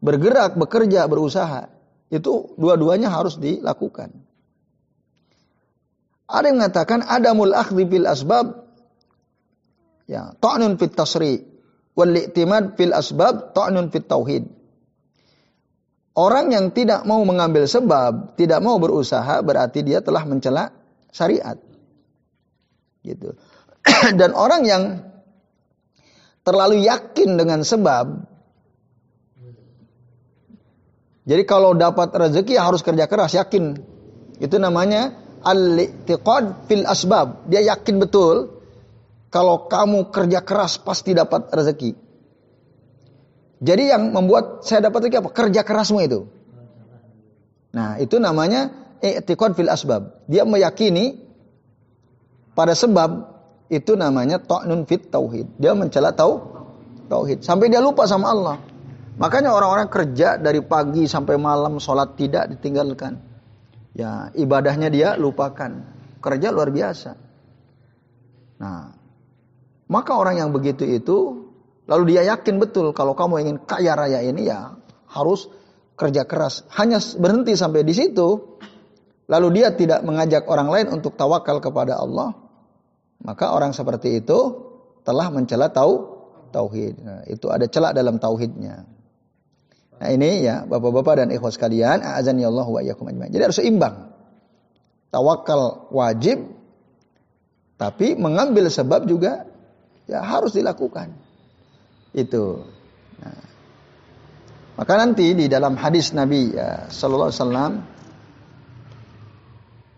[0.01, 1.69] bergerak, bekerja, berusaha.
[2.07, 4.13] Itu dua-duanya harus dilakukan.
[6.27, 8.67] Ada yang mengatakan adamul akhdhi bil asbab
[10.11, 11.39] ya ta'nun fit tasri
[11.95, 14.43] wal i'timad fil asbab ta'nun fit tauhid.
[16.17, 20.73] Orang yang tidak mau mengambil sebab, tidak mau berusaha berarti dia telah mencela
[21.13, 21.61] syariat.
[23.05, 23.37] Gitu.
[24.19, 24.83] Dan orang yang
[26.47, 28.23] terlalu yakin dengan sebab
[31.27, 33.75] jadi kalau dapat rezeki harus kerja keras, yakin.
[34.39, 35.11] Itu namanya
[35.43, 37.51] al-i'tiqad fil asbab.
[37.51, 38.63] Dia yakin betul
[39.27, 41.99] kalau kamu kerja keras pasti dapat rezeki.
[43.59, 45.29] Jadi yang membuat saya dapat rezeki apa?
[45.35, 46.31] Kerja kerasmu itu.
[47.75, 48.71] Nah, itu namanya
[49.03, 50.23] i'tiqad fil asbab.
[50.31, 51.27] Dia meyakini
[52.55, 53.36] pada sebab
[53.67, 55.59] itu namanya ta'nun fit tauhid.
[55.59, 56.43] Dia mencela tau
[57.11, 58.57] tauhid sampai dia lupa sama Allah.
[59.17, 63.17] Makanya orang-orang kerja dari pagi sampai malam sholat tidak ditinggalkan.
[63.97, 65.89] Ya, ibadahnya dia lupakan.
[66.21, 67.17] Kerja luar biasa.
[68.61, 68.93] Nah,
[69.89, 71.49] maka orang yang begitu itu
[71.89, 74.77] lalu dia yakin betul kalau kamu ingin kaya raya ini ya
[75.09, 75.49] harus
[75.97, 76.61] kerja keras.
[76.77, 78.59] Hanya berhenti sampai di situ
[79.25, 82.37] lalu dia tidak mengajak orang lain untuk tawakal kepada Allah,
[83.21, 84.39] maka orang seperti itu
[85.01, 86.17] telah mencela tau
[86.51, 86.93] tauhid.
[87.01, 88.85] Nah, itu ada celak dalam tauhidnya.
[89.97, 93.33] Nah ini ya bapak-bapak dan ikhwas sekalian, azan ya Allah wa iyyakum ajmain.
[93.33, 94.13] Jadi harus seimbang.
[95.09, 96.53] Tawakal wajib,
[97.81, 99.49] tapi mengambil sebab juga
[100.05, 101.17] ya harus dilakukan.
[102.13, 102.65] Itu.
[103.21, 103.41] Nah.
[104.77, 107.71] Maka nanti di dalam hadis Nabi ya, Sallallahu Alaihi Wasallam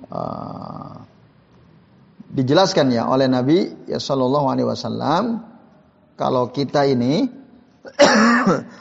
[0.08, 0.95] uh,
[2.30, 5.42] dijelaskan ya oleh Nabi ya Sallallahu Alaihi Wasallam
[6.13, 7.26] kalau kita ini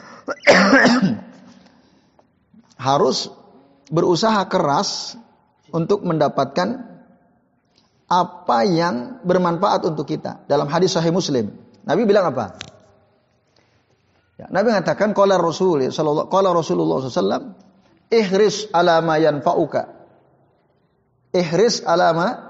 [2.89, 3.33] harus
[3.89, 5.17] berusaha keras
[5.73, 6.85] untuk mendapatkan
[8.09, 10.45] apa yang bermanfaat untuk kita.
[10.49, 11.53] Dalam hadis Sahih Muslim,
[11.85, 12.57] Nabi bilang apa?
[14.39, 17.53] Ya, Nabi mengatakan qala Rasul sallallahu qala Rasulullah sallallahu
[18.09, 19.81] ihris ala ma yanfa'uka.
[21.35, 22.48] Ihris ala ma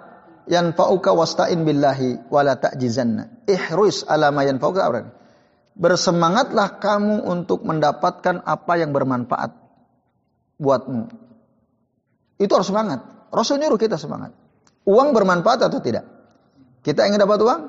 [0.49, 3.45] yanfa'uka wasta'in billahi wala ta'jizanna.
[3.45, 4.81] Ihris ala ma yanfa'uka.
[5.79, 9.55] Bersemangatlah kamu untuk mendapatkan apa yang bermanfaat
[10.59, 11.07] buatmu.
[12.41, 12.99] Itu harus semangat.
[13.31, 14.35] Rasul nyuruh kita semangat.
[14.83, 16.03] Uang bermanfaat atau tidak?
[16.81, 17.61] Kita ingin dapat uang?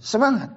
[0.00, 0.54] Semangat.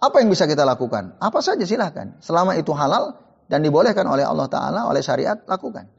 [0.00, 1.16] Apa yang bisa kita lakukan?
[1.18, 2.16] Apa saja silahkan.
[2.22, 3.18] Selama itu halal
[3.50, 5.90] dan dibolehkan oleh Allah Ta'ala, oleh syariat, lakukan.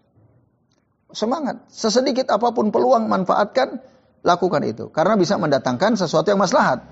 [1.12, 1.68] Semangat.
[1.68, 3.84] Sesedikit apa pun peluang, manfaatkan,
[4.22, 4.90] lakukan itu.
[4.90, 6.86] Karena bisa mendatangkan sesuatu yang maslahat.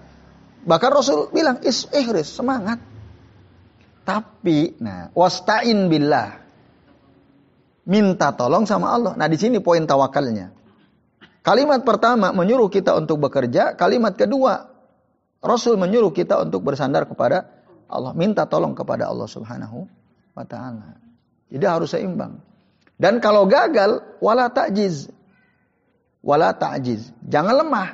[0.65, 2.81] Bahkan Rasul bilang, is ihris, semangat.
[4.03, 6.41] Tapi, nah, wasta'in billah.
[7.89, 9.13] Minta tolong sama Allah.
[9.17, 10.53] Nah, di sini poin tawakalnya.
[11.39, 14.69] Kalimat pertama menyuruh kita untuk bekerja, kalimat kedua
[15.39, 17.47] Rasul menyuruh kita untuk bersandar kepada
[17.87, 19.87] Allah, minta tolong kepada Allah Subhanahu
[20.35, 20.99] wa taala.
[21.47, 22.43] Jadi harus seimbang.
[22.99, 25.07] Dan kalau gagal, wala ta'jiz.
[26.29, 27.09] Wala ta'jiz.
[27.25, 27.89] Jangan lemah.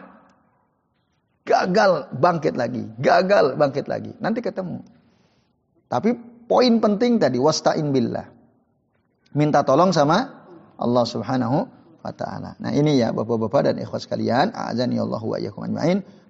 [1.47, 2.83] Gagal, bangkit lagi.
[2.99, 4.11] Gagal, bangkit lagi.
[4.19, 4.83] Nanti ketemu.
[5.87, 6.11] Tapi
[6.43, 8.27] poin penting tadi, wasta'in billah.
[9.39, 10.43] Minta tolong sama
[10.75, 11.57] Allah Subhanahu
[12.03, 12.59] wa taala.
[12.59, 15.37] Nah, ini ya Bapak-bapak dan ikhwas sekalian, azani Allah wa.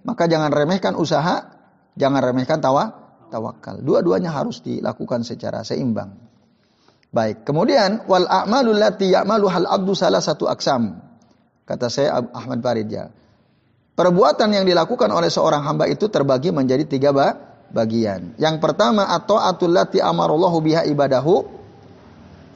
[0.06, 1.50] Maka jangan remehkan usaha,
[1.98, 3.82] jangan remehkan tawa, tawakal.
[3.82, 6.14] Dua-duanya harus dilakukan secara seimbang.
[7.16, 11.05] Baik, kemudian wal a'malul lati ya'malu hal abdu salah satu aksam.
[11.66, 13.10] Kata saya Ahmad Faridja.
[13.98, 17.10] Perbuatan yang dilakukan oleh seorang hamba itu terbagi menjadi tiga
[17.74, 18.38] bagian.
[18.38, 21.48] Yang pertama atau atul lati amarullahu biha ibadahu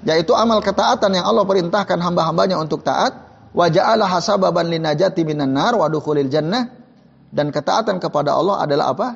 [0.06, 3.18] yaitu amal ketaatan yang Allah perintahkan hamba-hambanya untuk taat
[3.52, 5.90] wa ja'ala hasababan linajati minan nar wa
[6.30, 6.70] jannah
[7.34, 9.10] dan ketaatan kepada Allah adalah apa?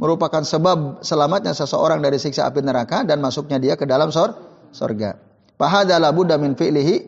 [0.00, 4.32] Merupakan sebab selamatnya seseorang dari siksa api neraka dan masuknya dia ke dalam sor
[4.72, 5.20] sorga.
[5.60, 6.56] Fahadalah buddha min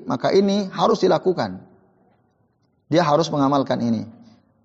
[0.04, 1.71] maka ini harus dilakukan.
[2.92, 4.04] Dia harus mengamalkan ini.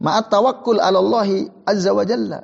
[0.03, 2.43] Ma'at tawakkul alallahi azza wa jalla.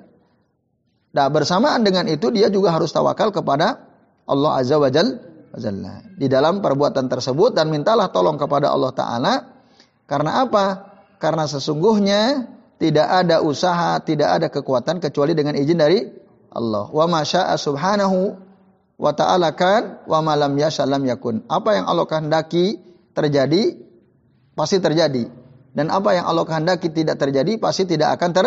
[1.13, 3.83] Nah, bersamaan dengan itu dia juga harus tawakal kepada
[4.23, 6.07] Allah azza wa jalla.
[6.15, 9.33] Di dalam perbuatan tersebut dan mintalah tolong kepada Allah taala
[10.09, 10.65] karena apa?
[11.21, 12.49] Karena sesungguhnya
[12.81, 15.99] tidak ada usaha, tidak ada kekuatan kecuali dengan izin dari
[16.49, 16.89] Allah.
[16.89, 18.33] Wa masya'a subhanahu
[18.97, 21.45] wa ta'ala kan wa malam yasha lam yakun.
[21.47, 22.81] Apa yang Allah kehendaki
[23.13, 23.77] terjadi
[24.57, 25.42] pasti terjadi
[25.73, 28.45] dan apa yang Allah kehendaki tidak terjadi pasti tidak akan ter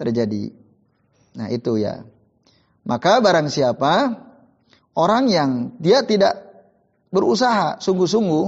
[0.00, 0.50] terjadi.
[1.36, 2.02] Nah, itu ya.
[2.88, 4.16] Maka barang siapa
[4.96, 6.40] orang yang dia tidak
[7.12, 8.46] berusaha sungguh-sungguh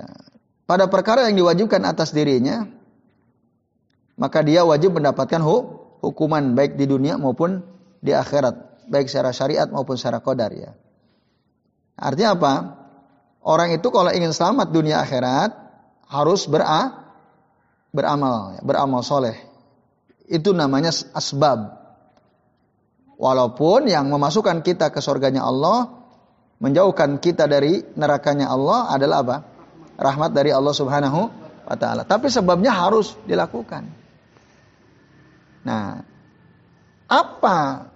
[0.00, 0.08] ya,
[0.64, 2.64] pada perkara yang diwajibkan atas dirinya,
[4.16, 5.40] maka dia wajib mendapatkan
[6.00, 7.60] hukuman baik di dunia maupun
[8.00, 10.72] di akhirat, baik secara syariat maupun secara kodar ya.
[12.00, 12.54] Artinya apa?
[13.44, 15.59] Orang itu kalau ingin selamat dunia akhirat
[16.10, 16.90] harus bera,
[17.94, 19.38] beramal, beramal soleh.
[20.26, 21.78] Itu namanya asbab.
[23.20, 25.86] Walaupun yang memasukkan kita ke surganya Allah,
[26.58, 29.36] menjauhkan kita dari nerakanya Allah adalah apa?
[30.00, 31.20] Rahmat dari Allah Subhanahu
[31.68, 32.02] wa taala.
[32.02, 33.86] Tapi sebabnya harus dilakukan.
[35.60, 36.00] Nah,
[37.04, 37.90] apa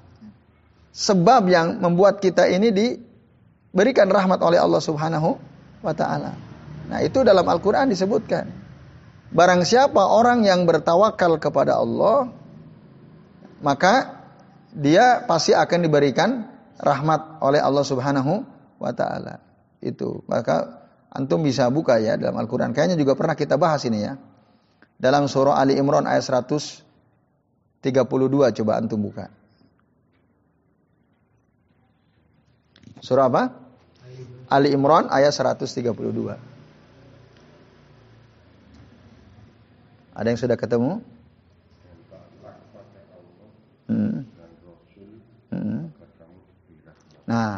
[0.93, 5.41] sebab yang membuat kita ini diberikan rahmat oleh Allah Subhanahu
[5.81, 6.44] wa taala?
[6.89, 8.51] Nah, itu dalam Al-Qur'an disebutkan.
[9.35, 12.31] Barang siapa orang yang bertawakal kepada Allah,
[13.65, 14.25] maka
[14.71, 16.47] dia pasti akan diberikan
[16.79, 18.47] rahmat oleh Allah Subhanahu
[18.79, 19.43] wa taala.
[19.83, 20.23] Itu.
[20.31, 22.71] Maka antum bisa buka ya dalam Al-Qur'an.
[22.71, 24.15] Kayaknya juga pernah kita bahas ini ya.
[24.95, 26.85] Dalam surah Ali Imran ayat 100
[27.85, 29.29] 32 coba antum buka.
[33.05, 33.53] Surah apa?
[34.49, 36.54] Ali Imran ayat 132.
[40.15, 40.93] Ada yang sudah ketemu?
[43.85, 44.25] Hmm.
[45.53, 45.83] Hmm.
[47.29, 47.53] Nah,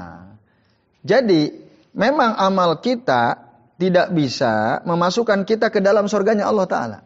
[1.06, 1.54] jadi
[1.94, 3.38] memang amal kita
[3.76, 6.98] tidak bisa memasukkan kita ke dalam surganya Allah Ta'ala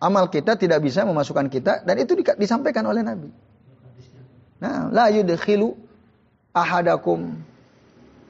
[0.00, 3.30] amal kita tidak bisa memasukkan kita dan itu disampaikan oleh Nabi.
[4.60, 5.76] Nah, la yudkhilu
[6.52, 7.36] ahadakum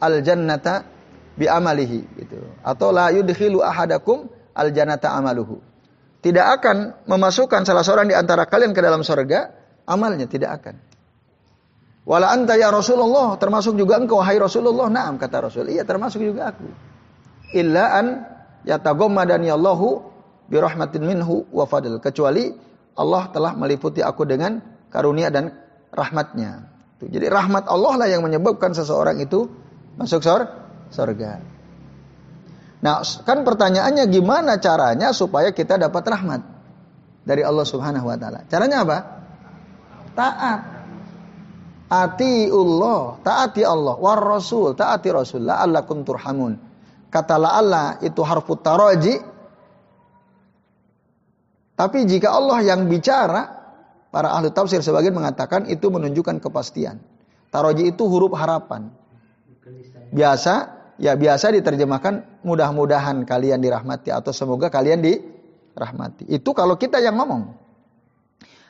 [0.03, 0.87] al jannata
[1.39, 2.43] bi amalihi gitu.
[2.63, 5.63] Atau la yudkhilu ahadakum al jannata amaluhu.
[6.21, 9.53] Tidak akan memasukkan salah seorang di antara kalian ke dalam surga
[9.87, 10.75] amalnya tidak akan.
[12.07, 14.87] Wala anta ya Rasulullah, termasuk juga engkau hai Rasulullah.
[14.87, 15.75] Naam kata Rasul.
[15.75, 16.67] Iya, termasuk juga aku.
[17.51, 18.07] Illa an
[18.63, 20.07] yataghammadani Allahu
[20.47, 21.99] bi rahmatin minhu wa fadl.
[21.99, 22.55] Kecuali
[22.95, 25.51] Allah telah meliputi aku dengan karunia dan
[25.91, 26.71] rahmatnya.
[27.03, 29.51] Jadi rahmat Allah lah yang menyebabkan seseorang itu
[29.99, 30.23] masuk
[30.95, 31.56] surga.
[32.85, 36.41] Nah, kan pertanyaannya gimana caranya supaya kita dapat rahmat
[37.25, 38.45] dari Allah Subhanahu wa taala?
[38.47, 38.99] Caranya apa?
[40.17, 40.61] Taat.
[41.87, 46.59] Allah, taati Allah, war rasul, taati Rasul, la'allakum turhamun.
[47.07, 49.23] Kata Allah itu harfu taraji.
[51.77, 53.57] Tapi jika Allah yang bicara,
[54.11, 56.99] para ahli tafsir sebagian mengatakan itu menunjukkan kepastian.
[57.53, 58.91] Taroji itu huruf harapan.
[60.11, 60.55] Biasa,
[60.99, 66.31] ya biasa diterjemahkan mudah-mudahan kalian dirahmati atau semoga kalian dirahmati.
[66.31, 67.67] Itu kalau kita yang ngomong.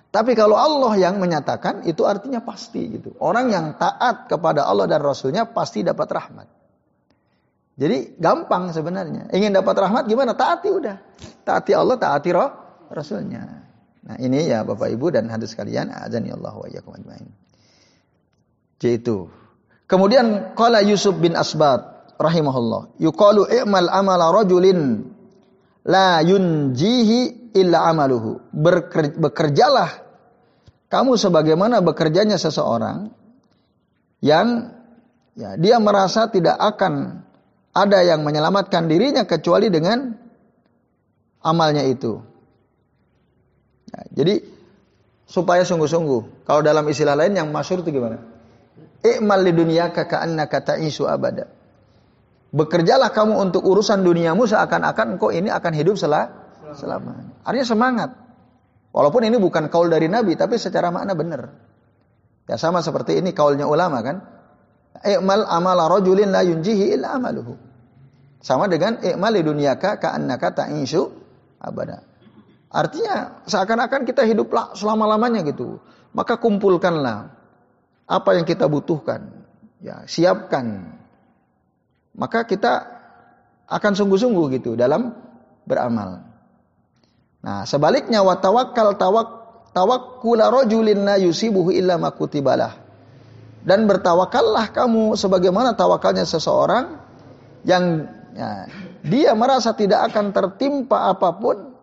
[0.09, 3.13] Tapi kalau Allah yang menyatakan itu artinya pasti gitu.
[3.21, 6.49] Orang yang taat kepada Allah dan Rasulnya pasti dapat rahmat.
[7.77, 9.29] Jadi gampang sebenarnya.
[9.37, 10.33] Ingin dapat rahmat gimana?
[10.33, 10.97] Taati udah.
[11.45, 12.49] Taati Allah, taati roh,
[12.89, 13.45] Rasulnya.
[14.09, 17.29] Nah ini ya Bapak Ibu dan hadis sekalian, azan ya Allah wa iyyakum ajmain.
[18.81, 19.29] Itu.
[19.85, 25.05] Kemudian qala Yusuf bin Asbat rahimahullah, yuqalu i'mal amala rajulin
[25.87, 28.43] la yunjihi illa amaluhu.
[29.21, 30.07] Bekerjalah
[30.87, 33.11] kamu sebagaimana bekerjanya seseorang
[34.23, 34.71] yang
[35.35, 37.23] ya, dia merasa tidak akan
[37.77, 40.15] ada yang menyelamatkan dirinya kecuali dengan
[41.45, 42.17] amalnya itu.
[43.93, 44.41] Nah, jadi
[45.27, 46.47] supaya sungguh-sungguh.
[46.47, 48.23] Kalau dalam istilah lain yang masyur itu gimana?
[49.05, 51.51] I'mal li dunyaka ka'annaka ta'isu abada.
[52.57, 56.33] Bekerjalah kamu untuk urusan duniamu seakan-akan engkau ini akan hidup selah,
[56.73, 57.37] selamanya.
[57.45, 58.11] Artinya semangat.
[58.97, 61.53] Walaupun ini bukan kaul dari Nabi, tapi secara makna benar.
[62.49, 64.25] Ya sama seperti ini kaulnya ulama kan.
[65.05, 67.61] I'mal amala rajulin la yunjihi illa amaluhu.
[68.41, 71.13] Sama dengan i'mal dunyaka ka'annaka ta'isu
[71.61, 72.09] abada.
[72.73, 75.77] Artinya seakan-akan kita hidup selama-lamanya gitu.
[76.17, 77.37] Maka kumpulkanlah
[78.09, 79.45] apa yang kita butuhkan.
[79.85, 80.97] Ya, siapkan.
[82.17, 82.73] Maka kita
[83.69, 85.13] akan sungguh-sungguh gitu dalam
[85.69, 86.25] beramal.
[87.45, 89.29] Nah, sebaliknya wa tawakkal tawak
[89.77, 92.73] tawakkul rajulin la yusibuhu illa ma kutibalah.
[93.67, 97.03] Dan bertawakallah kamu sebagaimana tawakalnya seseorang
[97.67, 98.71] yang ya,
[99.03, 101.75] dia merasa tidak akan tertimpa apa pun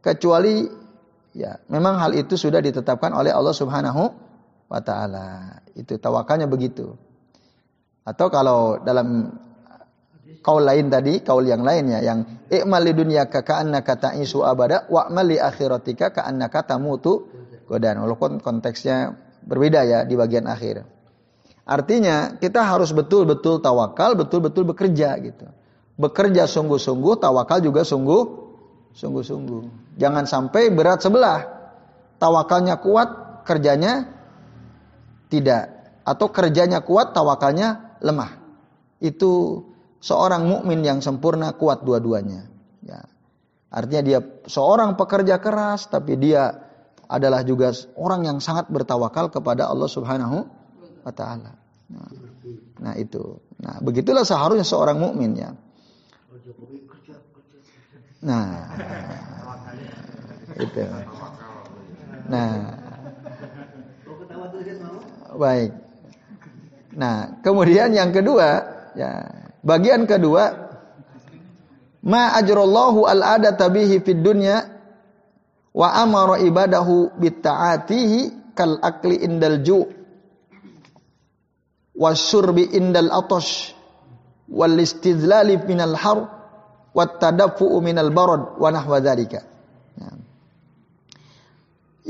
[0.00, 0.64] kecuali
[1.36, 4.02] ya memang hal itu sudah ditetapkan oleh Allah Subhanahu
[4.72, 5.60] wa taala.
[5.76, 6.96] Itu tawakalnya begitu.
[8.08, 9.36] Atau kalau dalam
[10.40, 15.36] kaul lain tadi, kaul yang lainnya yang i'mal li dunyaka ka'annaka ta'isu abada wa li
[15.36, 17.28] akhiratika ka'annaka tamutu
[17.68, 18.00] godan.
[18.02, 20.84] Walaupun konteksnya berbeda ya di bagian akhir.
[21.68, 25.46] Artinya kita harus betul-betul tawakal, betul-betul bekerja gitu.
[26.00, 28.48] Bekerja sungguh-sungguh, tawakal juga sungguh
[28.98, 29.94] Sungguh-sungguh.
[29.94, 31.46] Jangan sampai berat sebelah.
[32.18, 34.10] Tawakalnya kuat, kerjanya
[35.30, 35.70] tidak.
[36.02, 38.34] Atau kerjanya kuat, tawakalnya lemah.
[38.98, 39.62] Itu
[39.98, 42.46] seorang mukmin yang sempurna kuat dua-duanya.
[42.82, 43.02] Ya.
[43.68, 46.56] Artinya dia seorang pekerja keras, tapi dia
[47.08, 50.44] adalah juga orang yang sangat bertawakal kepada Allah Subhanahu
[51.04, 51.56] wa taala.
[51.88, 52.08] Nah,
[52.80, 53.40] nah itu.
[53.58, 55.50] Nah, begitulah seharusnya seorang mukmin ya.
[58.24, 58.48] Nah,
[60.64, 60.84] itu.
[62.28, 62.52] Nah,
[65.32, 65.72] baik.
[66.98, 68.64] Nah, kemudian yang kedua,
[68.98, 69.22] ya,
[69.62, 70.44] bagian kedua,
[72.06, 74.62] ma ajrallahu al adata bihi fid dunya
[75.74, 79.86] wa amara ibadahu bitta'atihi kal akli indal ju'
[81.98, 83.74] wasyurbi indal atash
[84.48, 86.18] wal istidlali minal har
[86.94, 89.42] wattadaffu'u minal barad wa nahwa dzalika.
[89.98, 90.10] Ya.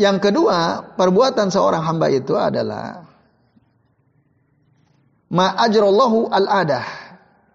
[0.09, 3.03] Yang kedua, perbuatan seorang hamba itu adalah
[5.33, 7.08] ma ajrallahu al-adah.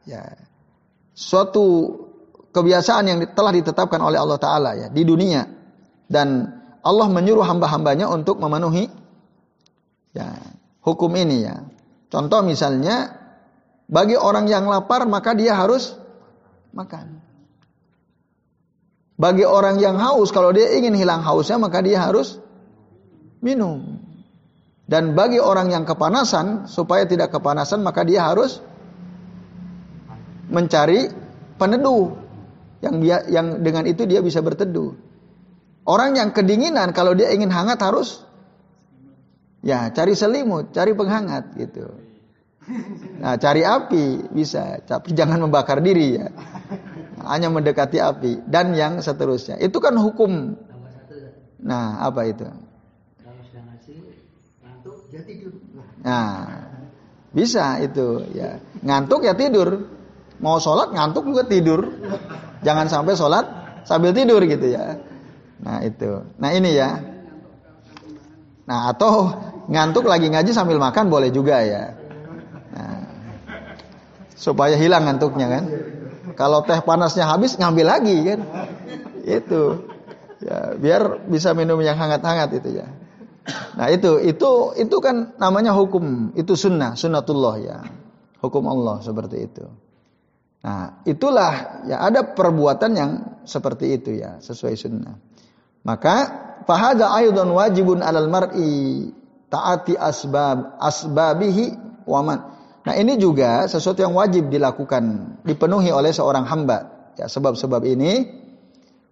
[0.03, 0.35] Ya.
[1.13, 1.95] Suatu
[2.53, 5.45] kebiasaan yang telah ditetapkan oleh Allah taala ya di dunia
[6.09, 6.49] dan
[6.83, 8.89] Allah menyuruh hamba-hambanya untuk memenuhi
[10.13, 10.37] ya
[10.83, 11.63] hukum ini ya.
[12.11, 13.23] Contoh misalnya
[13.89, 15.97] bagi orang yang lapar maka dia harus
[16.73, 17.21] makan.
[19.13, 22.41] Bagi orang yang haus, kalau dia ingin hilang hausnya, maka dia harus
[23.45, 24.01] minum.
[24.89, 28.59] Dan bagi orang yang kepanasan, supaya tidak kepanasan maka dia harus
[30.53, 31.09] mencari
[31.57, 32.13] peneduh
[32.85, 34.93] yang dia, yang dengan itu dia bisa berteduh.
[35.83, 38.23] Orang yang kedinginan kalau dia ingin hangat harus
[39.65, 41.89] ya cari selimut, cari penghangat gitu.
[43.19, 46.31] Nah, cari api bisa, tapi jangan membakar diri ya.
[47.23, 49.59] Hanya mendekati api dan yang seterusnya.
[49.59, 50.55] Itu kan hukum.
[51.63, 52.47] Nah, apa itu?
[56.03, 56.31] Nah,
[57.31, 58.59] bisa itu ya.
[58.83, 59.87] Ngantuk ya tidur.
[60.41, 61.89] Mau sholat ngantuk juga tidur.
[62.63, 63.45] Jangan sampai sholat
[63.83, 64.97] sambil tidur gitu ya.
[65.61, 66.23] Nah itu.
[66.39, 66.97] Nah ini ya.
[68.65, 69.35] Nah atau
[69.67, 71.93] ngantuk lagi ngaji sambil makan boleh juga ya.
[72.73, 73.05] Nah,
[74.33, 75.63] supaya hilang ngantuknya kan.
[76.33, 78.39] Kalau teh panasnya habis ngambil lagi kan.
[79.23, 79.87] Itu.
[80.43, 82.87] Ya, biar bisa minum yang hangat-hangat itu ya.
[83.75, 87.77] Nah itu itu itu kan namanya hukum itu sunnah sunnatullah ya
[88.39, 89.65] hukum Allah seperti itu.
[90.63, 93.11] Nah, itulah ya ada perbuatan yang
[93.43, 95.19] seperti itu ya, sesuai sunnah.
[95.83, 96.15] Maka
[96.63, 99.11] fahada aydan wajibun alal mar'i
[99.51, 101.65] taati asbab asbabihi
[102.07, 102.39] waman.
[102.83, 107.11] Nah, ini juga sesuatu yang wajib dilakukan, dipenuhi oleh seorang hamba.
[107.19, 108.23] Ya, sebab-sebab ini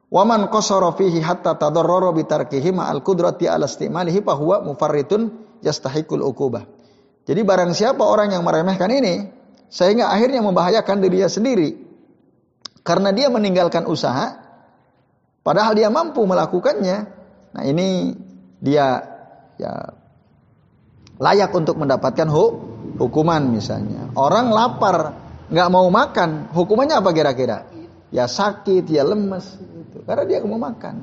[0.08, 6.24] waman qasara fihi hatta tadarrara bi tarkihi ma'al qudrati ala istimalihi fa huwa mufarritun yastahiqul
[6.24, 6.64] uqubah.
[7.28, 9.41] Jadi barang siapa orang yang meremehkan ini,
[9.72, 11.80] sehingga akhirnya membahayakan dirinya sendiri.
[12.84, 14.36] Karena dia meninggalkan usaha
[15.48, 16.98] padahal dia mampu melakukannya.
[17.56, 18.12] Nah ini
[18.60, 19.00] dia
[19.56, 19.74] ya
[21.22, 22.28] layak untuk mendapatkan
[23.00, 24.12] hukuman misalnya.
[24.20, 25.16] Orang lapar
[25.48, 27.64] nggak mau makan hukumannya apa kira-kira?
[28.12, 30.04] Ya sakit ya lemes gitu.
[30.04, 31.00] karena dia mau makan.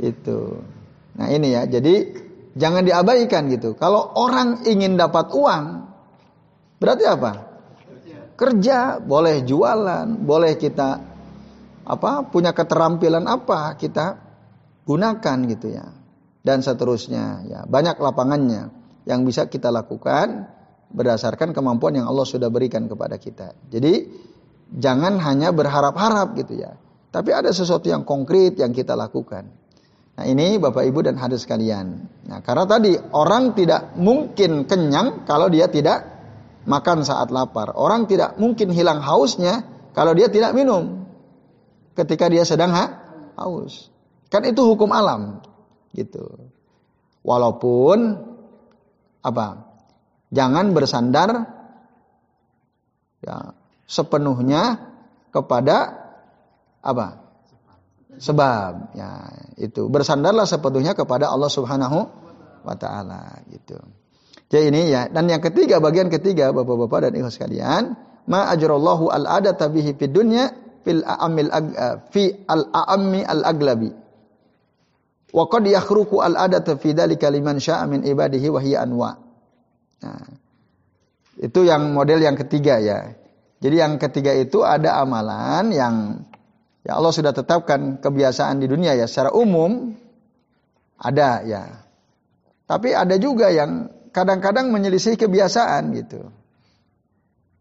[0.00, 0.64] Itu.
[1.20, 1.68] Nah ini ya.
[1.68, 2.24] Jadi
[2.56, 3.76] jangan diabaikan gitu.
[3.76, 5.83] Kalau orang ingin dapat uang
[6.84, 7.32] Berarti apa?
[8.36, 11.00] Kerja, boleh jualan, boleh kita
[11.84, 14.20] apa punya keterampilan apa kita
[14.84, 15.88] gunakan gitu ya.
[16.44, 18.68] Dan seterusnya ya, banyak lapangannya
[19.08, 20.44] yang bisa kita lakukan
[20.92, 23.56] berdasarkan kemampuan yang Allah sudah berikan kepada kita.
[23.72, 24.04] Jadi
[24.76, 26.76] jangan hanya berharap-harap gitu ya.
[27.08, 29.48] Tapi ada sesuatu yang konkret yang kita lakukan.
[30.20, 32.12] Nah ini Bapak Ibu dan hadis sekalian.
[32.28, 36.13] Nah karena tadi orang tidak mungkin kenyang kalau dia tidak
[36.64, 37.72] makan saat lapar.
[37.76, 39.64] Orang tidak mungkin hilang hausnya
[39.96, 41.06] kalau dia tidak minum
[41.94, 42.84] ketika dia sedang ha
[43.38, 43.88] haus.
[44.28, 45.44] Kan itu hukum alam
[45.94, 46.50] gitu.
[47.24, 48.18] Walaupun
[49.24, 49.70] apa?
[50.34, 51.46] Jangan bersandar
[53.22, 53.54] ya
[53.86, 54.92] sepenuhnya
[55.30, 55.94] kepada
[56.82, 57.22] apa?
[58.14, 59.10] Sebab ya
[59.58, 61.98] itu bersandarlah sepenuhnya kepada Allah Subhanahu
[62.62, 63.78] wa taala gitu.
[64.48, 65.08] Jadi ini ya.
[65.08, 67.96] Dan yang ketiga, bagian ketiga Bapak-bapak dan Ibu sekalian,
[68.28, 70.52] ma ajrallahu al-adata bihi fid dunya
[70.84, 73.90] fil a'amil eh, fi al-a'ammi al-aglabi.
[75.34, 79.18] Wa qad yakhruqu al-adata fi dzalika liman syaa min ibadihi wa hiya anwa.
[80.04, 80.28] Nah,
[81.40, 83.10] itu yang model yang ketiga ya.
[83.58, 85.94] Jadi yang ketiga itu ada amalan yang
[86.84, 89.96] ya Allah sudah tetapkan kebiasaan di dunia ya secara umum
[91.00, 91.62] ada ya.
[92.68, 96.30] Tapi ada juga yang kadang-kadang menyelisih kebiasaan gitu.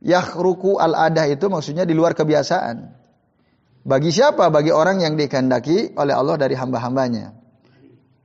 [0.06, 3.01] Yahruku al-adah itu maksudnya di luar kebiasaan.
[3.84, 4.54] Bagi siapa?
[4.54, 7.34] Bagi orang yang dikehendaki oleh Allah dari hamba-hambanya.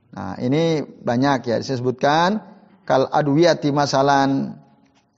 [0.09, 2.39] Nah, ini banyak ya disebutkan
[2.85, 4.55] kal adwiyati masalan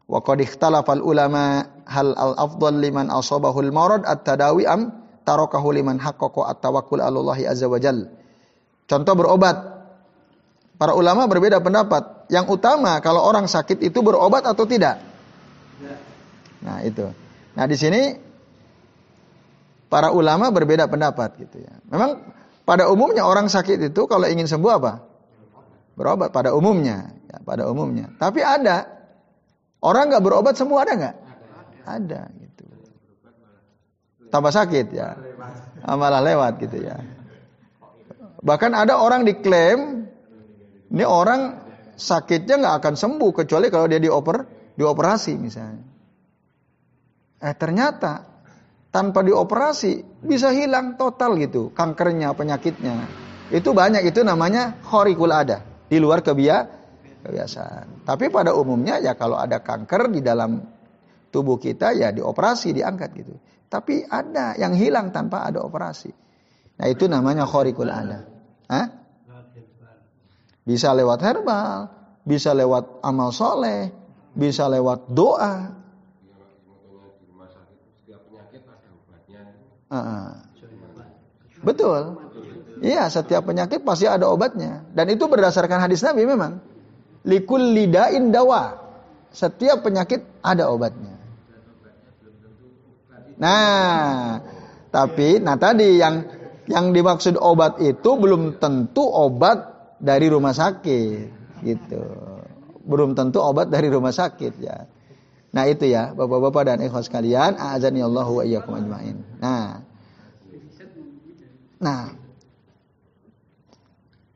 [0.08, 4.92] wa qad ikhtalafal ulama hal al afdal liman asabahul marad at-tadawi am
[5.24, 8.10] tarakahu liman haqqaqa at-tawakkul Allah azza wajal.
[8.90, 9.82] Contoh berobat
[10.82, 12.21] Para ulama berbeda pendapat.
[12.32, 15.04] Yang utama kalau orang sakit itu berobat atau tidak?
[16.64, 17.12] Nah, itu.
[17.58, 18.16] Nah, di sini
[19.92, 21.74] para ulama berbeda pendapat gitu ya.
[21.92, 22.24] Memang
[22.64, 25.04] pada umumnya orang sakit itu kalau ingin sembuh apa?
[26.00, 28.08] Berobat pada umumnya, ya, pada umumnya.
[28.16, 28.88] Tapi ada
[29.84, 31.16] orang nggak berobat sembuh ada nggak?
[31.84, 32.64] Ada gitu.
[34.32, 35.20] Tambah sakit ya.
[35.84, 36.96] Malah lewat gitu ya.
[38.40, 40.08] Bahkan ada orang diklaim
[40.88, 41.71] ini orang
[42.02, 44.42] sakitnya nggak akan sembuh kecuali kalau dia dioper,
[44.74, 45.86] dioperasi misalnya.
[47.42, 48.26] Eh ternyata
[48.90, 53.06] tanpa dioperasi bisa hilang total gitu kankernya, penyakitnya.
[53.54, 56.66] Itu banyak itu namanya khorikul ada di luar kebia
[57.22, 58.02] kebiasaan.
[58.08, 60.58] Tapi pada umumnya ya kalau ada kanker di dalam
[61.30, 63.34] tubuh kita ya dioperasi diangkat gitu.
[63.72, 66.12] Tapi ada yang hilang tanpa ada operasi.
[66.82, 68.28] Nah itu namanya khorikul ada.
[68.68, 69.01] Hah?
[70.62, 71.90] Bisa lewat herbal,
[72.22, 73.90] bisa lewat amal soleh,
[74.38, 75.82] bisa lewat doa.
[79.92, 80.32] Uh,
[81.60, 82.16] betul.
[82.82, 84.88] Iya, setiap penyakit pasti ada obatnya.
[84.96, 86.64] Dan itu berdasarkan hadis Nabi memang.
[87.28, 88.80] Likul lidain dawa.
[89.30, 91.22] Setiap penyakit ada obatnya.
[93.42, 94.38] Nah,
[94.94, 96.26] tapi nah tadi yang
[96.70, 99.71] yang dimaksud obat itu belum tentu obat
[100.02, 102.04] dari rumah sakit gitu.
[102.82, 104.90] Belum tentu obat dari rumah sakit ya.
[105.52, 109.22] Nah itu ya Bapak-bapak dan ikhwas sekalian, azani Allah wa iyyakum ajmain.
[109.38, 109.86] Nah.
[111.78, 112.04] Nah.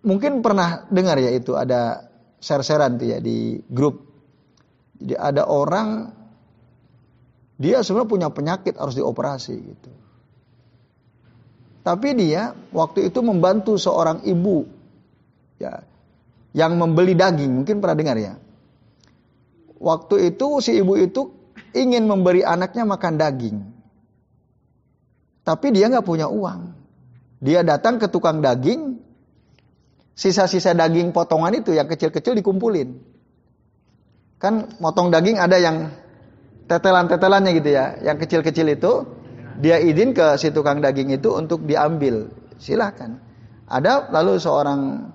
[0.05, 2.05] Mungkin pernah dengar ya itu ada
[2.37, 4.05] share-sharean tuh ya di grup.
[5.01, 6.13] Jadi ada orang
[7.57, 9.91] dia sebenarnya punya penyakit harus dioperasi gitu.
[11.81, 14.74] Tapi dia waktu itu membantu seorang ibu
[15.61, 15.83] ya
[16.55, 18.33] yang membeli daging, mungkin pernah dengar ya.
[19.75, 21.35] Waktu itu si ibu itu
[21.75, 23.57] ingin memberi anaknya makan daging.
[25.43, 26.71] Tapi dia nggak punya uang.
[27.43, 28.97] Dia datang ke tukang daging,
[30.15, 33.03] sisa-sisa daging potongan itu yang kecil-kecil dikumpulin.
[34.39, 35.91] Kan motong daging ada yang
[36.71, 37.99] tetelan-tetelannya gitu ya.
[37.99, 39.03] Yang kecil-kecil itu
[39.59, 42.31] dia izin ke si tukang daging itu untuk diambil.
[42.63, 43.19] Silahkan.
[43.67, 45.11] Ada lalu seorang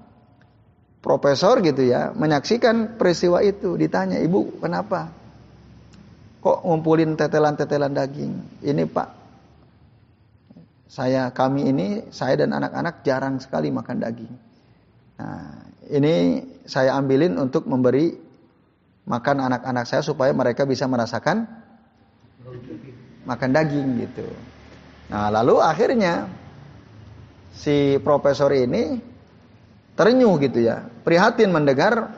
[1.01, 3.75] profesor gitu ya menyaksikan peristiwa itu.
[3.77, 5.13] Ditanya, ibu kenapa?
[6.41, 8.33] Kok ngumpulin tetelan-tetelan daging?
[8.65, 9.09] Ini pak,
[10.89, 14.35] saya kami ini, saya dan anak-anak jarang sekali makan daging.
[15.21, 18.17] Nah, ini saya ambilin untuk memberi
[19.05, 21.45] makan anak-anak saya supaya mereka bisa merasakan
[23.29, 24.25] makan daging gitu.
[25.13, 26.31] Nah, lalu akhirnya
[27.53, 29.10] si profesor ini
[29.95, 32.14] terenyuh gitu ya, prihatin mendengar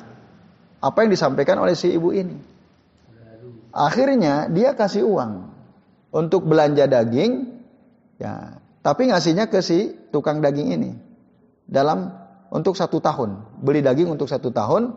[0.83, 2.37] apa yang disampaikan oleh si ibu ini.
[3.73, 5.49] Akhirnya dia kasih uang
[6.13, 7.49] untuk belanja daging,
[8.21, 10.91] ya, tapi ngasihnya ke si tukang daging ini
[11.65, 12.13] dalam
[12.53, 14.93] untuk satu tahun, beli daging untuk satu tahun.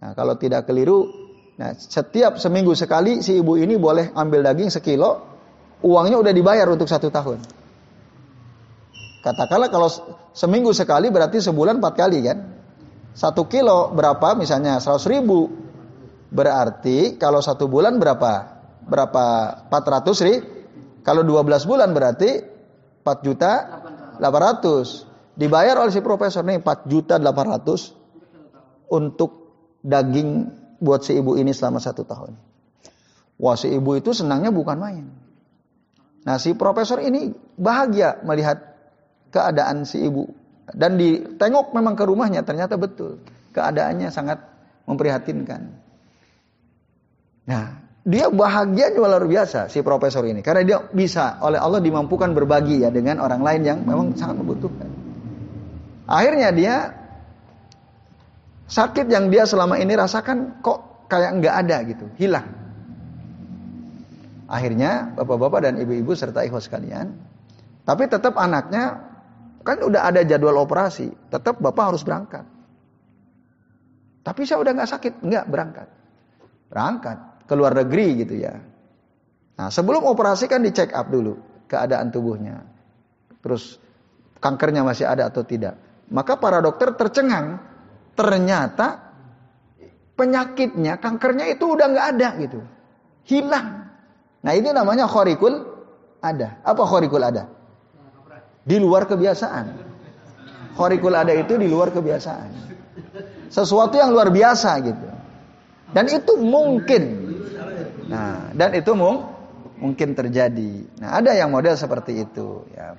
[0.00, 5.22] Nah, kalau tidak keliru Nah, setiap seminggu sekali si ibu ini boleh ambil daging sekilo,
[5.86, 7.38] uangnya udah dibayar untuk satu tahun.
[9.24, 9.88] Katakanlah kalau
[10.36, 12.38] seminggu sekali berarti sebulan empat kali kan?
[13.16, 15.48] Satu kilo berapa misalnya seratus ribu.
[16.28, 18.32] Berarti kalau satu bulan berapa?
[18.84, 19.24] Berapa?
[19.72, 20.44] 400 ribu.
[21.00, 22.40] Kalau 12 bulan berarti
[23.00, 23.52] 4 juta
[24.20, 25.40] 800.
[25.40, 29.30] Dibayar oleh si profesor nih 4 juta 800 untuk
[29.80, 30.48] daging
[30.84, 32.36] buat si ibu ini selama satu tahun.
[33.40, 35.04] Wah si ibu itu senangnya bukan main.
[36.24, 38.73] Nah si profesor ini bahagia melihat
[39.34, 40.30] keadaan si ibu.
[40.70, 43.18] Dan ditengok memang ke rumahnya ternyata betul.
[43.50, 44.38] Keadaannya sangat
[44.86, 45.60] memprihatinkan.
[47.50, 47.64] Nah
[48.06, 50.40] dia bahagia juga luar biasa si profesor ini.
[50.40, 54.88] Karena dia bisa oleh Allah dimampukan berbagi ya dengan orang lain yang memang sangat membutuhkan.
[56.06, 56.74] Akhirnya dia
[58.64, 62.48] Sakit yang dia selama ini rasakan kok kayak nggak ada gitu, hilang.
[64.48, 67.12] Akhirnya bapak-bapak dan ibu-ibu serta ikhwas sekalian,
[67.84, 69.13] tapi tetap anaknya
[69.64, 72.44] kan udah ada jadwal operasi, tetap bapak harus berangkat.
[74.24, 75.88] Tapi saya udah nggak sakit, nggak berangkat,
[76.68, 78.54] berangkat ke luar negeri gitu ya.
[79.56, 82.60] Nah sebelum operasi kan dicek up dulu keadaan tubuhnya,
[83.40, 83.80] terus
[84.40, 85.80] kankernya masih ada atau tidak.
[86.12, 87.60] Maka para dokter tercengang
[88.12, 89.16] ternyata
[90.14, 92.60] penyakitnya, kankernya itu udah nggak ada gitu.
[93.24, 93.88] Hilang.
[94.44, 95.64] Nah ini namanya khorikul
[96.20, 96.60] ada.
[96.60, 97.53] Apa khorikul ada?
[98.64, 99.66] Di luar kebiasaan.
[100.74, 102.50] Khorikul ada itu di luar kebiasaan.
[103.52, 105.06] Sesuatu yang luar biasa gitu.
[105.94, 107.02] Dan itu mungkin.
[108.10, 109.30] Nah, dan itu mung
[109.78, 110.88] mungkin terjadi.
[110.98, 112.98] Nah, ada yang model seperti itu ya.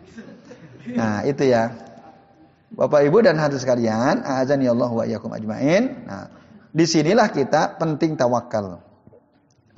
[0.96, 1.76] Nah, itu ya.
[2.76, 6.08] Bapak Ibu dan hadirin sekalian, azani Allah wa iyyakum ajmain.
[6.08, 6.28] Nah,
[6.76, 8.84] di sinilah kita penting tawakal.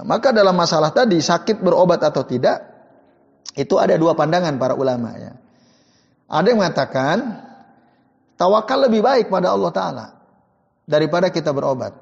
[0.01, 2.61] Maka dalam masalah tadi sakit berobat atau tidak,
[3.57, 5.33] itu ada dua pandangan para ulama ya.
[6.27, 7.17] Ada yang mengatakan
[8.35, 10.05] tawakal lebih baik pada Allah Taala
[10.83, 11.95] daripada kita berobat.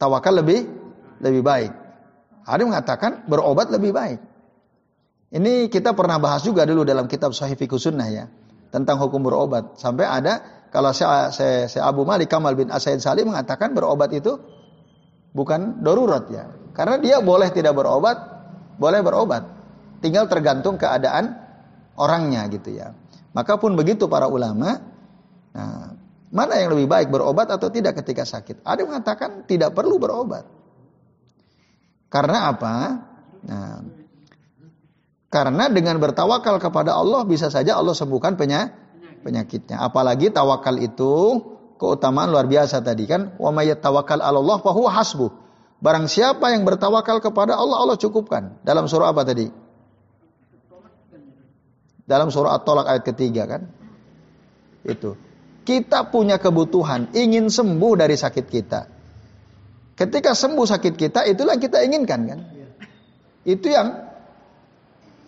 [0.00, 0.64] Tawakal lebih
[1.20, 1.72] lebih baik.
[2.48, 4.20] Ada yang mengatakan berobat lebih baik.
[5.32, 8.24] Ini kita pernah bahas juga dulu dalam kitab Sahih Fiqh Sunnah ya
[8.72, 9.76] tentang hukum berobat.
[9.76, 14.40] Sampai ada kalau saya, saya, saya Abu Malik Kamal bin Asaid Salim mengatakan berobat itu
[15.36, 16.48] bukan darurat ya.
[16.72, 18.16] Karena dia boleh tidak berobat,
[18.80, 19.44] boleh berobat.
[20.00, 21.36] Tinggal tergantung keadaan
[22.00, 22.96] orangnya gitu ya.
[23.32, 24.80] Maka pun begitu para ulama.
[25.52, 25.92] Nah,
[26.32, 28.64] Mana yang lebih baik berobat atau tidak ketika sakit?
[28.64, 30.48] Ada yang mengatakan tidak perlu berobat.
[32.08, 32.74] Karena apa?
[33.44, 33.84] Nah,
[35.28, 38.40] karena dengan bertawakal kepada Allah bisa saja Allah sembuhkan
[39.20, 39.76] penyakitnya.
[39.76, 41.12] Apalagi tawakal itu
[41.76, 43.36] keutamaan luar biasa tadi kan.
[43.36, 45.30] Wa may tawakkal 'ala Allah fa hasbuh.
[45.84, 48.64] Barang siapa yang bertawakal kepada Allah, Allah cukupkan.
[48.64, 49.52] Dalam surah apa tadi?
[52.02, 53.62] Dalam surah At-Tolak ayat ketiga kan?
[54.82, 55.14] Itu.
[55.62, 58.80] Kita punya kebutuhan, ingin sembuh dari sakit kita.
[59.94, 62.40] Ketika sembuh sakit kita, itulah kita inginkan kan?
[63.46, 63.88] Itu yang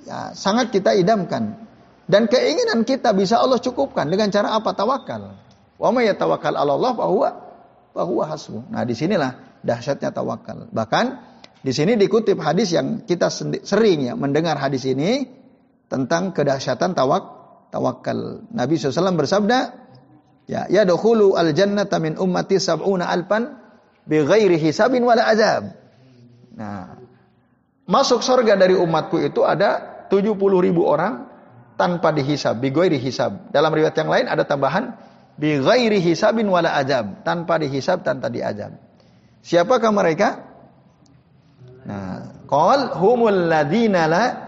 [0.02, 1.62] ya, sangat kita idamkan.
[2.10, 4.74] Dan keinginan kita bisa Allah cukupkan dengan cara apa?
[4.74, 5.38] Tawakal.
[5.78, 6.92] Wa may yatawakkal 'ala Allah
[7.94, 8.74] fa huwa hasbuh.
[8.74, 10.66] Nah, di sinilah dahsyatnya tawakal.
[10.68, 11.04] Bahkan
[11.64, 13.30] di sini dikutip hadis yang kita
[13.62, 15.24] sering ya mendengar hadis ini
[15.94, 17.22] tentang kedahsyatan tawak
[17.70, 18.42] tawakal.
[18.50, 19.58] Nabi SAW bersabda,
[20.50, 23.54] ya ya dohulu al jannata min ummati sab'una alpan
[24.02, 25.70] bi ghairi hisabin wala azab.
[26.58, 26.98] Nah,
[27.86, 31.30] masuk surga dari umatku itu ada 70 ribu orang
[31.78, 33.54] tanpa dihisab, bi ghairi hisab.
[33.54, 34.98] Dalam riwayat yang lain ada tambahan
[35.38, 38.74] bi ghairi hisabin wala azab, tanpa dihisab, tanpa diazab.
[39.46, 40.28] Siapakah mereka?
[41.84, 44.43] Nah, qal humul ladina la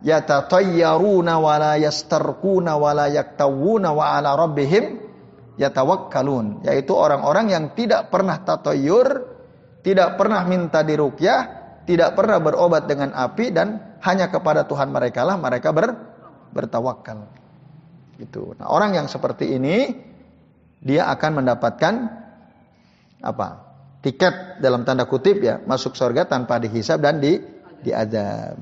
[0.00, 4.96] yatatayyaruna wa la yastarquna wa la yaktawuna wa ala rabbihim
[5.60, 9.28] yatawakkalun, yaitu orang-orang yang tidak pernah tatayyur,
[9.84, 11.40] tidak pernah minta diruqyah,
[11.84, 15.92] tidak pernah berobat dengan api dan hanya kepada Tuhan mereka lah mereka ber,
[16.56, 17.28] bertawakal.
[18.16, 18.56] Itu.
[18.56, 19.92] Nah, orang yang seperti ini
[20.80, 21.94] dia akan mendapatkan
[23.20, 23.48] apa?
[24.00, 27.36] Tiket dalam tanda kutip ya, masuk surga tanpa dihisab dan di
[27.84, 28.56] diazab.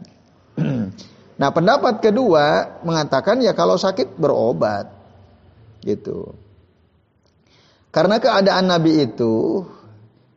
[1.38, 4.90] nah, pendapat kedua mengatakan ya kalau sakit berobat.
[5.78, 6.34] Gitu.
[7.88, 9.64] Karena keadaan Nabi itu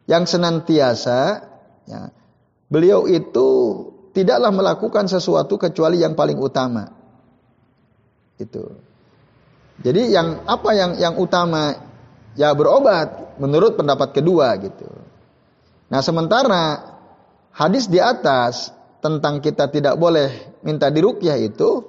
[0.07, 1.43] yang senantiasa
[1.89, 2.13] ya,
[2.71, 3.49] beliau itu
[4.15, 6.87] tidaklah melakukan sesuatu kecuali yang paling utama.
[8.39, 8.71] Itu.
[9.81, 11.73] Jadi yang apa yang yang utama
[12.37, 14.87] ya berobat menurut pendapat kedua gitu.
[15.91, 16.95] Nah, sementara
[17.51, 18.71] hadis di atas
[19.01, 21.83] tentang kita tidak boleh minta dirukyah itu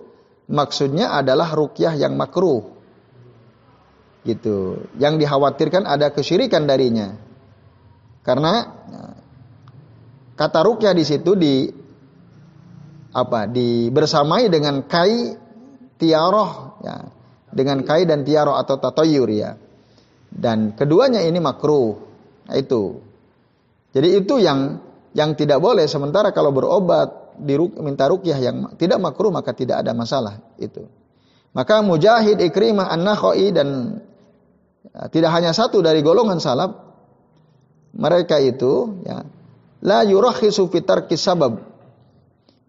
[0.48, 2.72] maksudnya adalah rukyah yang makruh.
[4.24, 4.88] Gitu.
[4.96, 7.14] Yang dikhawatirkan ada kesyirikan darinya.
[8.22, 8.64] Karena
[10.36, 11.68] kata rukyah di situ di
[13.12, 15.36] apa dibersamai dengan kai
[16.00, 16.96] tiaroh ya
[17.52, 19.52] dengan kai dan tiaroh atau tatoyur ya
[20.32, 22.00] dan keduanya ini makruh
[22.48, 23.04] nah, itu
[23.92, 24.80] jadi itu yang
[25.12, 29.92] yang tidak boleh sementara kalau berobat di minta rukyah yang tidak makruh maka tidak ada
[29.96, 30.84] masalah itu
[31.52, 33.04] maka mujahid ikrimah an
[33.52, 34.00] dan
[34.88, 36.72] ya, tidak hanya satu dari golongan salaf
[37.92, 39.20] mereka itu ya
[39.84, 41.60] la yurakhisu fitar kisabab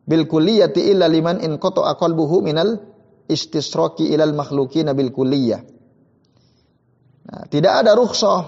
[0.03, 2.79] bil kulliyati illa liman in qata'a qalbuhu minal
[3.27, 5.61] istisraki ilal makhluqina bil kulliyah.
[7.23, 8.41] Nah, tidak ada rukhsah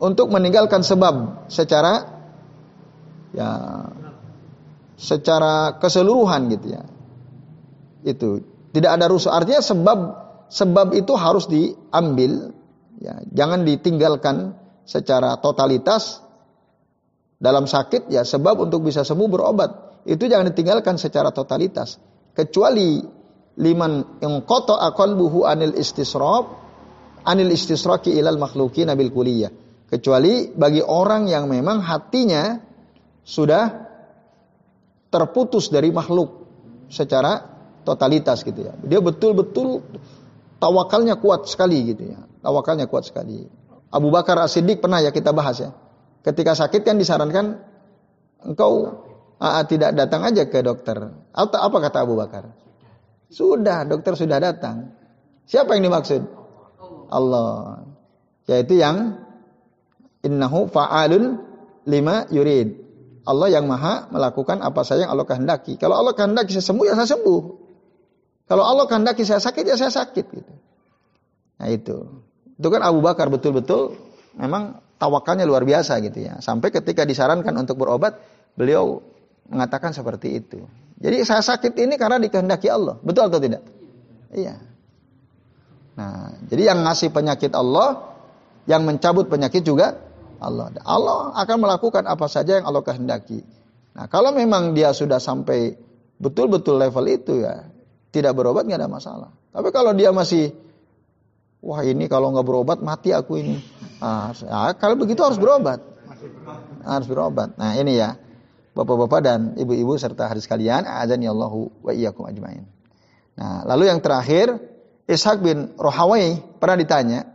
[0.00, 2.17] untuk meninggalkan sebab secara
[3.38, 3.50] ya
[4.98, 6.82] secara keseluruhan gitu ya.
[8.02, 8.42] Itu
[8.74, 9.38] tidak ada rukhsah.
[9.38, 9.98] Artinya sebab
[10.50, 12.50] sebab itu harus diambil
[12.98, 16.18] ya, jangan ditinggalkan secara totalitas
[17.38, 19.70] dalam sakit ya sebab untuk bisa sembuh berobat
[20.08, 22.00] itu jangan ditinggalkan secara totalitas.
[22.34, 23.02] Kecuali
[23.58, 26.44] liman koto buhu anil istisrob,
[27.26, 29.52] anil istisroki ilal makhluki nabil kuliyah.
[29.88, 32.67] Kecuali bagi orang yang memang hatinya
[33.28, 33.84] sudah
[35.12, 36.48] terputus dari makhluk
[36.88, 37.44] secara
[37.84, 38.72] totalitas gitu ya.
[38.80, 39.84] Dia betul-betul
[40.56, 42.24] tawakalnya kuat sekali gitu ya.
[42.40, 43.44] Tawakalnya kuat sekali.
[43.92, 45.76] Abu Bakar As-Siddiq pernah ya kita bahas ya.
[46.24, 47.60] Ketika sakit kan disarankan
[48.44, 49.04] engkau
[49.38, 50.98] Aa, tidak datang aja ke dokter.
[51.30, 52.50] Atau apa kata Abu Bakar?
[53.30, 54.90] Sudah, dokter sudah datang.
[55.46, 56.26] Siapa yang dimaksud?
[57.06, 57.86] Allah.
[58.50, 59.22] Yaitu yang
[60.26, 61.38] innahu fa'alun
[61.86, 62.87] lima yurid.
[63.28, 65.76] Allah yang maha melakukan apa saja yang Allah kehendaki.
[65.76, 67.42] Kalau Allah kehendaki saya sembuh, ya saya sembuh.
[68.48, 70.26] Kalau Allah kehendaki saya sakit, ya saya sakit.
[70.32, 70.52] Gitu.
[71.60, 72.24] Nah itu.
[72.56, 73.92] Itu kan Abu Bakar betul-betul
[74.40, 76.40] memang tawakalnya luar biasa gitu ya.
[76.40, 78.16] Sampai ketika disarankan untuk berobat,
[78.56, 79.04] beliau
[79.52, 80.64] mengatakan seperti itu.
[80.96, 82.96] Jadi saya sakit ini karena dikehendaki Allah.
[83.04, 83.60] Betul atau tidak?
[84.32, 84.56] Iya.
[86.00, 88.16] Nah, jadi yang ngasih penyakit Allah,
[88.64, 90.07] yang mencabut penyakit juga
[90.38, 90.74] Allah.
[90.86, 93.42] Allah akan melakukan apa saja yang Allah kehendaki.
[93.98, 95.74] Nah, kalau memang dia sudah sampai
[96.18, 97.66] betul-betul level itu ya,
[98.14, 99.30] tidak berobat nggak ada masalah.
[99.50, 100.54] Tapi kalau dia masih
[101.58, 103.58] Wah ini kalau nggak berobat mati aku ini.
[103.98, 104.30] Nah,
[104.78, 105.82] kalau begitu harus berobat.
[106.86, 107.58] Harus berobat.
[107.58, 108.14] Nah ini ya.
[108.78, 112.62] Bapak-bapak dan ibu-ibu serta hadis kalian, azan ya Allahu wa iyyakum ajmain.
[113.34, 114.54] Nah, lalu yang terakhir,
[115.10, 117.26] Ishaq bin Rohawai pernah ditanya,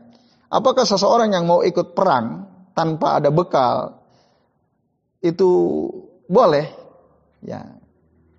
[0.47, 4.01] apakah seseorang yang mau ikut perang tanpa ada bekal
[5.23, 5.49] itu
[6.27, 6.67] boleh?
[7.45, 7.79] Ya,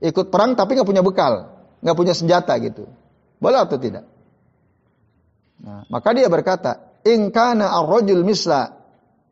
[0.03, 1.49] ikut perang tapi nggak punya bekal,
[1.81, 2.85] nggak punya senjata gitu,
[3.41, 4.05] boleh atau tidak?
[5.65, 8.75] Nah, maka dia berkata, "In kana ar-rajul misla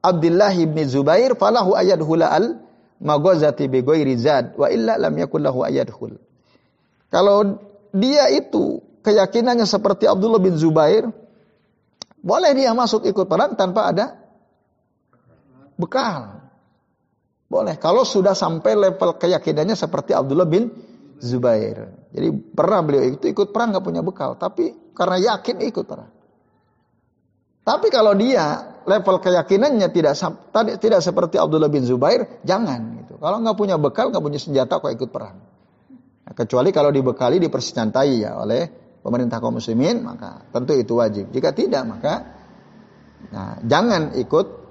[0.00, 2.62] Abdullah bin Zubair falahu ayadhula al
[3.02, 4.16] maghazati bi ghairi
[4.56, 6.16] wa illa lam yakul lahu ayadhul."
[7.12, 7.60] Kalau
[7.92, 11.10] dia itu keyakinannya seperti Abdullah bin Zubair,
[12.22, 14.21] boleh dia masuk ikut perang tanpa ada
[15.76, 16.42] bekal.
[17.52, 20.72] Boleh kalau sudah sampai level keyakinannya seperti Abdullah bin
[21.20, 22.08] Zubair.
[22.10, 26.10] Jadi pernah beliau itu ikut perang nggak punya bekal, tapi karena yakin ikut perang.
[27.62, 30.18] Tapi kalau dia level keyakinannya tidak
[30.82, 33.20] tidak seperti Abdullah bin Zubair, jangan gitu.
[33.22, 35.38] Kalau nggak punya bekal, nggak punya senjata, kok ikut perang.
[36.26, 38.66] Nah, kecuali kalau dibekali, dipersenjatai ya oleh
[38.98, 41.30] pemerintah kaum muslimin, maka tentu itu wajib.
[41.30, 42.14] Jika tidak, maka
[43.30, 44.61] nah, jangan ikut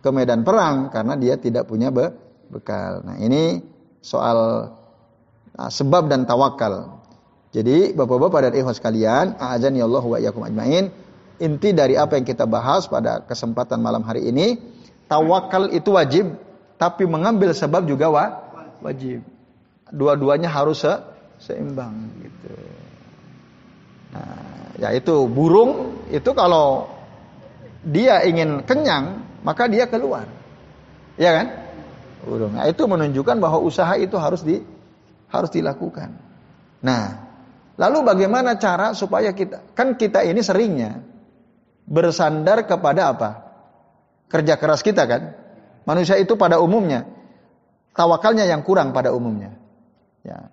[0.00, 2.12] ke medan perang karena dia tidak punya be
[2.50, 3.02] bekal.
[3.02, 3.60] Nah ini
[4.00, 4.70] soal
[5.54, 7.02] nah, sebab dan tawakal.
[7.54, 10.92] Jadi bapak-bapak dan ikhwas sekalian, azan Allah wa iyyakum ajmain
[11.40, 14.60] inti dari apa yang kita bahas pada kesempatan malam hari ini,
[15.08, 16.36] tawakal itu wajib,
[16.80, 18.24] tapi mengambil sebab juga wa,
[18.80, 19.24] wajib.
[19.92, 20.92] Dua-duanya harus se
[21.36, 21.94] seimbang
[22.24, 22.54] gitu.
[24.16, 26.88] Nah, yaitu burung itu kalau
[27.86, 30.26] dia ingin kenyang, maka dia keluar.
[31.14, 31.46] Ya kan?
[32.26, 34.58] Nah, itu menunjukkan bahwa usaha itu harus di
[35.30, 36.10] harus dilakukan.
[36.82, 37.02] Nah,
[37.78, 41.06] lalu bagaimana cara supaya kita kan kita ini seringnya
[41.86, 43.30] bersandar kepada apa?
[44.26, 45.22] Kerja keras kita kan?
[45.86, 47.06] Manusia itu pada umumnya
[47.96, 49.56] tawakalnya yang kurang pada umumnya.
[50.20, 50.52] Ya.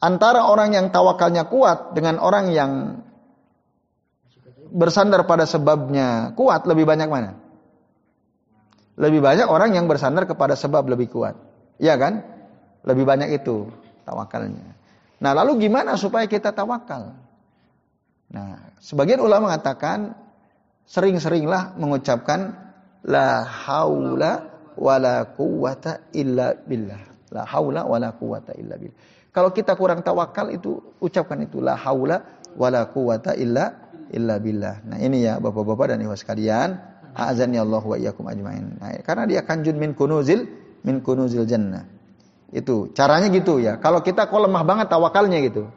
[0.00, 3.02] Antara orang yang tawakalnya kuat dengan orang yang
[4.72, 7.45] bersandar pada sebabnya kuat lebih banyak mana?
[8.96, 11.36] Lebih banyak orang yang bersandar kepada sebab lebih kuat.
[11.76, 12.24] Iya kan?
[12.88, 13.68] Lebih banyak itu
[14.08, 14.72] tawakalnya.
[15.20, 17.12] Nah, lalu gimana supaya kita tawakal?
[18.32, 20.16] Nah, sebagian ulama mengatakan
[20.88, 22.56] sering-seringlah mengucapkan
[23.04, 24.48] la haula
[24.80, 27.00] wala quwata illa billah.
[27.36, 28.96] La haula wala quwata illa billah.
[29.28, 32.24] Kalau kita kurang tawakal itu ucapkan itu la haula
[32.56, 34.88] wala quwata illa illa billah.
[34.88, 38.76] Nah, ini ya Bapak-bapak dan Ibu sekalian, azani Allah wa iyyakum ajmain.
[38.76, 40.44] Nah, karena dia kanjun min kunuzil
[40.84, 41.88] min kunuzil jannah.
[42.52, 43.80] Itu caranya gitu ya.
[43.80, 45.72] Kalau kita kok lemah banget tawakalnya gitu.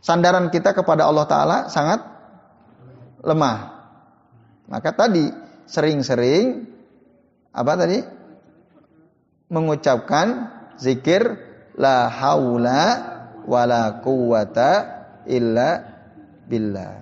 [0.00, 2.00] Sandaran kita kepada Allah taala sangat
[3.20, 3.84] lemah.
[4.72, 5.28] Maka tadi
[5.68, 6.64] sering-sering
[7.52, 7.98] apa tadi?
[9.50, 10.26] Mengucapkan
[10.78, 11.22] zikir
[11.76, 12.82] la haula
[13.44, 14.70] wala quwata
[15.26, 15.82] illa
[16.46, 16.94] billah.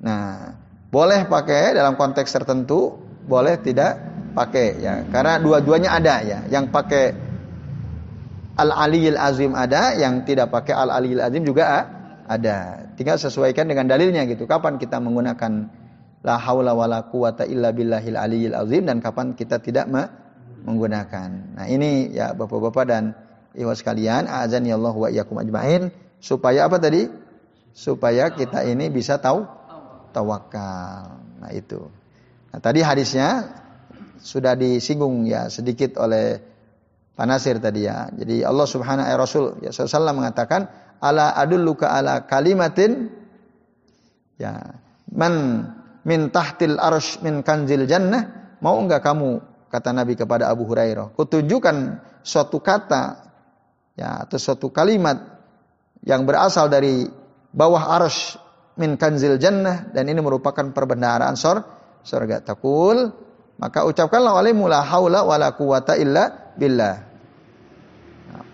[0.00, 0.55] Nah,
[0.96, 2.96] boleh pakai dalam konteks tertentu,
[3.28, 4.00] boleh tidak
[4.32, 5.04] pakai ya.
[5.12, 6.38] Karena dua-duanya ada ya.
[6.48, 7.04] Yang pakai
[8.56, 11.84] Al Aliyil Azim ada, yang tidak pakai Al Aliyil Azim juga
[12.24, 12.88] ada.
[12.96, 14.48] Tinggal sesuaikan dengan dalilnya gitu.
[14.48, 15.68] Kapan kita menggunakan
[16.24, 19.86] la haula wala quwata illa billahil aliyil azim dan kapan kita tidak
[20.64, 21.60] menggunakan.
[21.60, 23.12] Nah, ini ya Bapak-bapak dan
[23.56, 25.88] Ibu sekalian, azan ya Allah wa iyyakum ajmain
[26.20, 27.08] supaya apa tadi?
[27.76, 29.44] Supaya kita ini bisa tahu
[30.16, 31.20] tawakal.
[31.44, 31.84] Nah, itu.
[32.50, 33.52] Nah, tadi hadisnya
[34.16, 36.56] sudah disinggung ya sedikit oleh
[37.16, 38.12] Panasir tadi ya.
[38.12, 40.68] Jadi Allah Subhanahu wa Rasul ya sallallahu mengatakan
[41.00, 43.08] ala adulluka ala kalimatin
[44.36, 44.76] ya
[45.16, 45.64] man
[46.04, 49.40] min tahtil arsh min kanzil jannah mau enggak kamu
[49.72, 53.32] kata Nabi kepada Abu Hurairah kutunjukkan suatu kata
[53.96, 55.16] ya atau suatu kalimat
[56.04, 57.08] yang berasal dari
[57.48, 58.36] bawah arsh
[58.76, 61.64] min kanzil jannah dan ini merupakan perbendaharaan sor
[62.04, 63.12] surga takul
[63.56, 67.06] maka ucapkanlah alaihi la haula wala quwata illa billah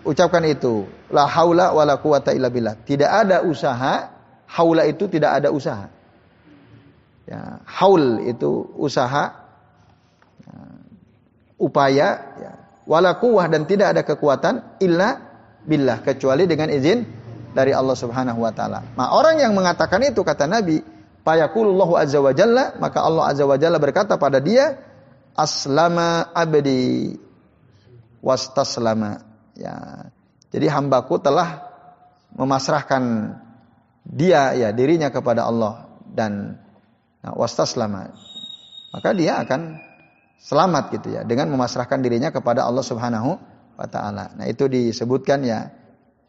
[0.03, 2.75] ucapkan itu la haula wala quwata illa billah.
[2.83, 4.11] Tidak ada usaha,
[4.47, 5.87] haula itu tidak ada usaha.
[7.23, 9.31] Ya, haul itu usaha
[10.43, 10.55] ya,
[11.55, 12.51] upaya ya,
[12.83, 15.23] wala quwah dan tidak ada kekuatan illa
[15.63, 17.07] billah kecuali dengan izin
[17.53, 18.83] dari Allah Subhanahu wa taala.
[18.97, 20.81] Nah, orang yang mengatakan itu kata Nabi,
[21.23, 24.81] fayaqulullahu azza wa jalla, maka Allah azza wa jalla berkata pada dia,
[25.37, 27.15] aslama abdi
[28.19, 29.21] wastaslama.
[29.53, 30.09] Ya,
[30.49, 31.69] jadi hambaku telah
[32.33, 33.37] memasrahkan
[34.03, 36.57] dia ya dirinya kepada Allah dan
[37.21, 38.11] nah, wastaslama
[38.93, 39.77] maka dia akan
[40.37, 43.31] selamat gitu ya dengan memasrahkan dirinya kepada Allah Subhanahu
[43.73, 44.37] wa taala.
[44.37, 45.73] Nah, itu disebutkan ya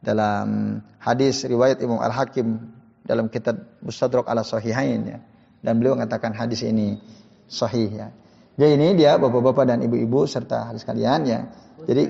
[0.04, 2.60] dalam hadis riwayat Imam Al-Hakim
[3.02, 5.18] dalam kitab Mustadrak ala Sahihain ya.
[5.64, 7.00] Dan beliau mengatakan hadis ini
[7.48, 8.08] sahih ya.
[8.54, 11.40] Jadi ini dia bapak-bapak dan ibu-ibu serta hadis kalian ya.
[11.88, 12.04] Jadi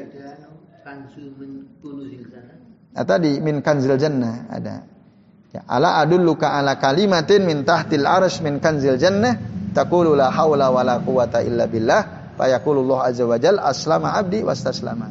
[2.95, 4.87] Nah, tadi min kanzil jannah ada.
[5.51, 9.35] Ya, ala adulluka ala kalimatin min tahtil arsh min kanzil jannah
[9.75, 15.11] taqulu la haula wala quwata illa billah fayaqulullah azza wajal aslama abdi wastaslama.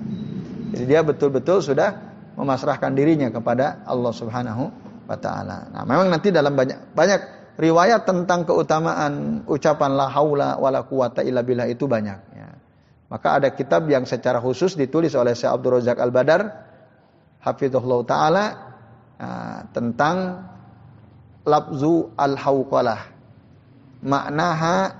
[0.72, 4.64] Jadi dia betul-betul sudah memasrahkan dirinya kepada Allah Subhanahu
[5.06, 5.70] wa taala.
[5.70, 7.22] Nah, memang nanti dalam banyak banyak
[7.60, 12.50] riwayat tentang keutamaan ucapan la haula wala quwata illa billah itu banyak ya.
[13.14, 16.42] Maka ada kitab yang secara khusus ditulis oleh Syekh Abdul Razak Al-Badar
[17.46, 18.46] hafizahullah taala
[19.22, 20.50] uh, tentang
[21.46, 23.14] labzu al-hauqalah
[24.02, 24.98] maknaha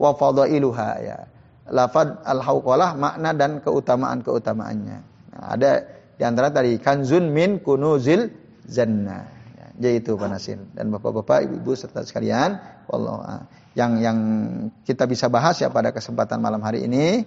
[0.00, 1.18] wa fadailuha ya.
[1.68, 4.98] Lafad al-hauqalah makna dan keutamaan-keutamaannya.
[5.36, 8.26] Nah, ada di antara tadi kanzun min kunuzil
[8.66, 9.30] zanna.
[9.54, 12.58] Ya, jadi itu Pak Nasir dan Bapak-bapak, Ibu-ibu serta sekalian,
[12.90, 13.46] wallah
[13.78, 14.18] yang yang
[14.82, 17.22] kita bisa bahas ya pada kesempatan malam hari ini.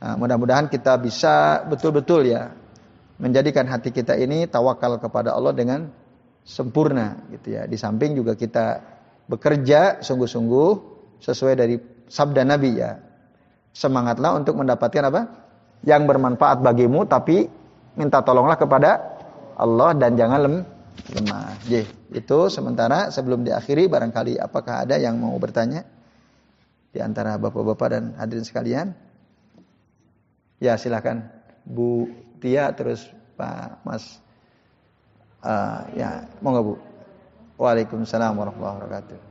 [0.00, 2.52] Nah, mudah-mudahan kita bisa betul-betul ya
[3.20, 5.88] menjadikan hati kita ini tawakal kepada Allah dengan
[6.44, 7.64] sempurna gitu ya.
[7.64, 8.80] Di samping juga kita
[9.28, 10.70] bekerja sungguh-sungguh
[11.20, 11.76] sesuai dari
[12.08, 13.00] sabda Nabi ya.
[13.72, 15.22] Semangatlah untuk mendapatkan apa?
[15.84, 17.59] Yang bermanfaat bagimu tapi
[17.94, 19.00] minta tolonglah kepada
[19.56, 20.54] Allah dan jangan lem,
[21.16, 21.54] lemah.
[21.66, 21.84] J.
[22.10, 25.86] Itu sementara sebelum diakhiri barangkali apakah ada yang mau bertanya
[26.90, 28.86] di antara bapak-bapak dan hadirin sekalian?
[30.60, 31.30] Ya silakan
[31.64, 32.10] Bu
[32.42, 34.20] Tia terus Pak Mas
[35.44, 36.74] uh, ya mau nggak Bu?
[37.60, 39.30] Waalaikumsalam warahmatullahi wabarakatuh.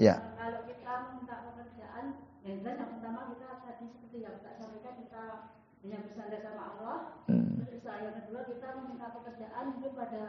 [0.00, 0.16] Ya.
[0.40, 5.22] Kalau kita minta pekerjaan, yang jelas yang pertama kita tadi seperti yang kita sampaikan kita
[5.84, 6.98] hanya bersandar sama Allah.
[7.28, 7.68] Hmm.
[7.68, 10.22] Terus yang kedua kita meminta pekerjaan itu pada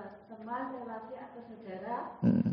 [0.52, 1.98] teman, relasi atau saudara.
[2.20, 2.52] Hmm.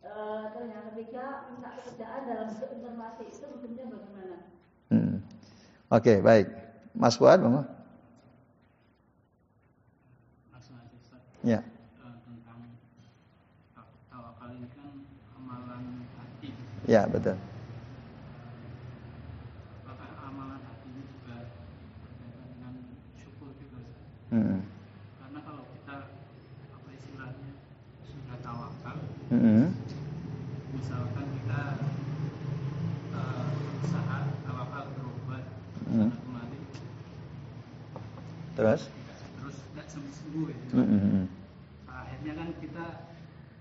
[0.00, 4.38] Uh, terus yang ketiga minta pekerjaan dalam bentuk informasi itu bentuknya bagaimana?
[4.88, 5.16] Hmm.
[5.92, 6.48] Oke okay, baik,
[6.96, 7.68] Mas Fuad, Mama.
[11.44, 11.60] Ya.
[16.92, 17.38] Ya, betul.
[19.86, 21.46] Apakah amalan hati ini juga
[22.02, 22.74] berkaitan dengan
[23.14, 23.86] syukur juga?
[24.34, 24.66] Hmm.
[25.22, 25.96] Karena kalau kita
[26.74, 27.50] apa istilahnya
[28.02, 28.96] sudah tawakal,
[29.30, 29.66] hmm.
[30.74, 31.60] misalkan kita
[33.14, 33.46] uh,
[33.86, 35.44] usaha tawakal berobat
[35.86, 36.10] hmm.
[36.10, 36.60] kemari,
[38.58, 38.82] terus
[39.38, 40.58] terus tidak sembuh sembuh ya.
[40.74, 40.86] Hmm.
[40.90, 41.24] hmm.
[41.86, 42.84] Akhirnya kan kita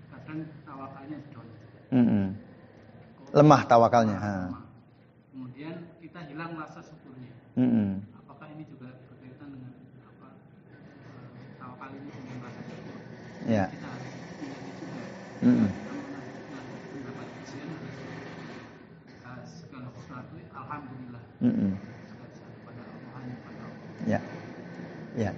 [0.09, 1.47] kadang tawakalnya down.
[1.93, 2.49] Hmm
[3.41, 4.17] lemah tawakalnya.
[4.21, 4.33] Ha.
[5.33, 7.33] Kemudian kita hilang rasa syukurnya.
[7.57, 7.89] Mm -hmm.
[8.21, 9.73] Apakah ini juga berkaitan dengan
[10.05, 10.27] apa
[11.57, 12.97] tawakal ini dengan rasa syukur?
[13.49, 13.65] Ya.
[13.73, 14.13] Kita harus
[14.77, 15.01] juga.
[15.41, 15.69] Mm -hmm.
[20.53, 21.23] alhamdulillah.
[21.41, 21.71] Mm -hmm.
[22.61, 24.05] Pada Allah pada Allah.
[24.05, 24.19] Ya.
[25.17, 25.33] Ya.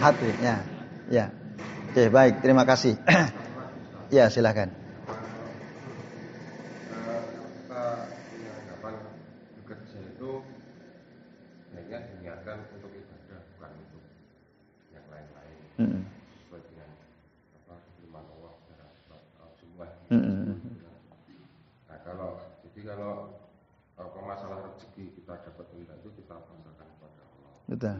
[0.00, 0.56] Hati, ya.
[1.12, 1.39] Ya.
[1.90, 2.38] Oke, baik.
[2.38, 2.94] Terima kasih.
[4.14, 4.70] ya, silakan.
[21.90, 22.38] Nah, kalau
[22.70, 23.34] jadi kalau
[23.98, 27.52] apa masalah rezeki kita dapat minta itu kita pasrahkan kepada Allah.
[27.66, 27.94] Betul.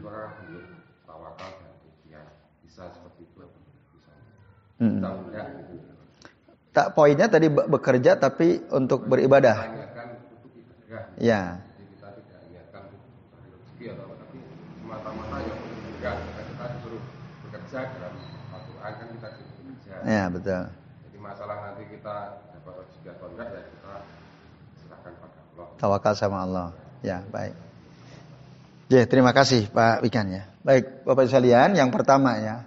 [1.03, 2.27] tawakal dan ikhtiar
[2.63, 3.41] bisa seperti itu.
[4.81, 4.97] Hmm.
[6.73, 9.57] Tak poinnya tadi bekerja tapi untuk beribadah.
[11.17, 11.57] Ya.
[20.01, 20.65] Ya betul.
[21.05, 22.15] Jadi masalah nanti kita
[22.57, 23.93] dapat rezeki atau enggak ya kita
[24.81, 25.67] serahkan pada Allah.
[25.77, 26.67] Tawakal sama Allah.
[27.01, 27.53] Ya baik.
[28.89, 30.49] Ya terima kasih Pak Wikan ya.
[30.61, 32.65] Baik Bapak sekalian yang pertama ya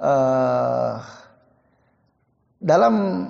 [0.00, 1.19] uh,
[2.60, 3.24] dalam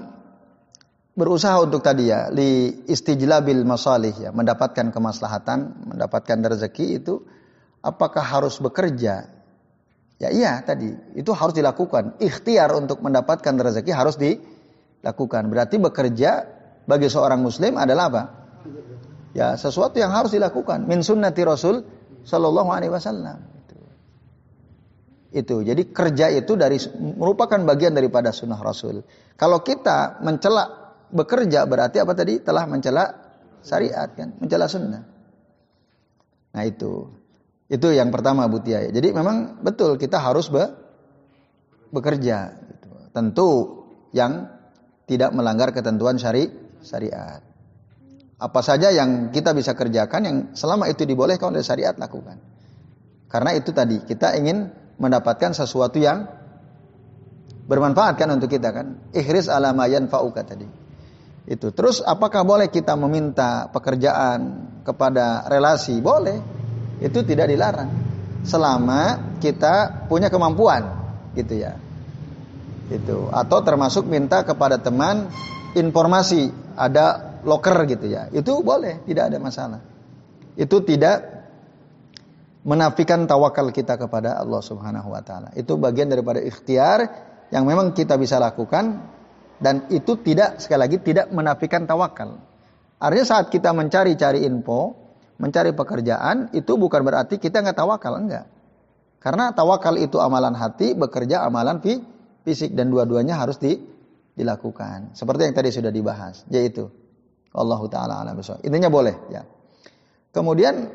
[1.15, 7.23] berusaha untuk tadi ya li istijlabil masalih ya mendapatkan kemaslahatan mendapatkan rezeki itu
[7.81, 9.31] apakah harus bekerja?
[10.21, 12.21] Ya iya tadi itu harus dilakukan.
[12.21, 15.49] Ikhtiar untuk mendapatkan rezeki harus dilakukan.
[15.49, 16.45] Berarti bekerja
[16.85, 18.23] bagi seorang muslim adalah apa?
[19.33, 20.85] Ya sesuatu yang harus dilakukan.
[20.85, 21.87] Min sunnati rasul
[22.27, 23.41] Shallallahu Alaihi Wasallam.
[25.31, 25.63] Itu.
[25.63, 29.07] Jadi kerja itu dari merupakan bagian daripada sunnah Rasul.
[29.39, 32.43] Kalau kita mencela bekerja berarti apa tadi?
[32.43, 33.05] Telah mencela
[33.63, 35.03] syariat kan, mencela sunnah.
[36.51, 37.07] Nah itu,
[37.71, 38.83] itu yang pertama Butia.
[38.91, 40.67] Jadi memang betul kita harus be
[41.95, 42.51] bekerja.
[42.67, 42.91] Gitu.
[43.15, 43.51] Tentu
[44.11, 44.51] yang
[45.07, 46.51] tidak melanggar ketentuan syari
[46.83, 47.39] syariat.
[48.41, 52.41] Apa saja yang kita bisa kerjakan yang selama itu dibolehkan oleh syariat lakukan.
[53.31, 56.29] Karena itu tadi kita ingin mendapatkan sesuatu yang
[57.65, 59.01] bermanfaat kan untuk kita kan.
[59.17, 60.69] Ikhris alamayan fauka tadi.
[61.49, 61.73] Itu.
[61.73, 65.99] Terus apakah boleh kita meminta pekerjaan kepada relasi?
[65.99, 66.37] Boleh.
[67.01, 67.91] Itu tidak dilarang.
[68.45, 70.85] Selama kita punya kemampuan
[71.33, 71.81] gitu ya.
[72.93, 73.33] Itu.
[73.33, 75.33] Atau termasuk minta kepada teman
[75.73, 78.29] informasi ada loker gitu ya.
[78.29, 79.81] Itu boleh, tidak ada masalah.
[80.61, 81.40] Itu tidak
[82.65, 85.49] menafikan tawakal kita kepada Allah Subhanahu wa taala.
[85.57, 86.99] Itu bagian daripada ikhtiar
[87.49, 89.01] yang memang kita bisa lakukan
[89.61, 92.41] dan itu tidak sekali lagi tidak menafikan tawakal.
[93.01, 94.93] Artinya saat kita mencari-cari info,
[95.41, 98.45] mencari pekerjaan itu bukan berarti kita nggak tawakal, enggak.
[99.21, 101.81] Karena tawakal itu amalan hati, bekerja amalan
[102.45, 103.77] fisik dan dua-duanya harus di,
[104.37, 105.17] dilakukan.
[105.17, 106.89] Seperti yang tadi sudah dibahas, yaitu
[107.53, 109.45] Allah taala alam Intinya boleh ya.
[110.31, 110.89] Kemudian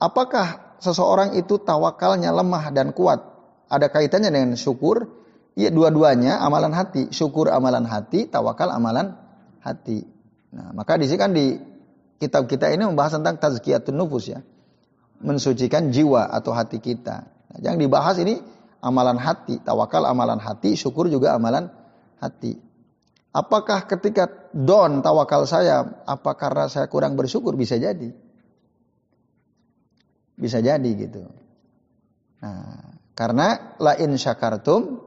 [0.00, 3.20] apakah seseorang itu tawakalnya lemah dan kuat?
[3.68, 5.06] Ada kaitannya dengan syukur?
[5.58, 9.18] Iya dua-duanya amalan hati, syukur amalan hati, tawakal amalan
[9.58, 10.06] hati.
[10.54, 11.58] Nah, maka di sini kan di
[12.22, 14.40] kitab kita ini membahas tentang tazkiyatun nufus ya.
[15.18, 17.26] Mensucikan jiwa atau hati kita.
[17.26, 18.38] Nah, yang dibahas ini
[18.78, 21.66] amalan hati, tawakal amalan hati, syukur juga amalan
[22.22, 22.54] hati.
[23.34, 27.58] Apakah ketika don tawakal saya, apa karena saya kurang bersyukur?
[27.58, 28.14] Bisa jadi.
[30.38, 31.26] Bisa jadi gitu.
[32.38, 35.02] Nah, karena la in syakartum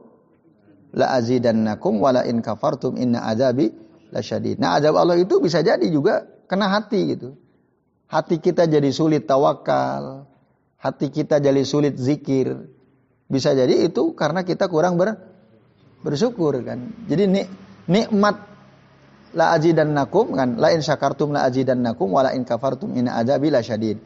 [0.92, 3.72] la azidannakum wa la in kafartum inna azabi
[4.12, 4.60] lasyadid.
[4.60, 7.40] Nah, azab Allah itu bisa jadi juga kena hati gitu.
[8.12, 10.28] Hati kita jadi sulit tawakal,
[10.76, 12.68] hati kita jadi sulit zikir.
[13.32, 15.16] Bisa jadi itu karena kita kurang ber,
[16.04, 16.92] bersyukur kan.
[17.08, 17.46] Jadi nih
[17.88, 18.36] nikmat
[19.32, 23.96] la azidannakum kan la in syakartum la azidannakum wa la in kafartum inna azabi lasyadid.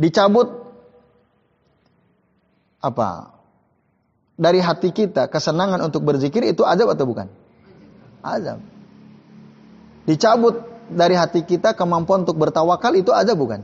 [0.00, 0.48] Dicabut
[2.80, 3.36] apa?
[4.40, 7.28] Dari hati kita kesenangan untuk berzikir itu azab atau bukan?
[8.24, 8.64] Azab.
[10.08, 13.60] Dicabut dari hati kita kemampuan untuk bertawakal itu azab bukan?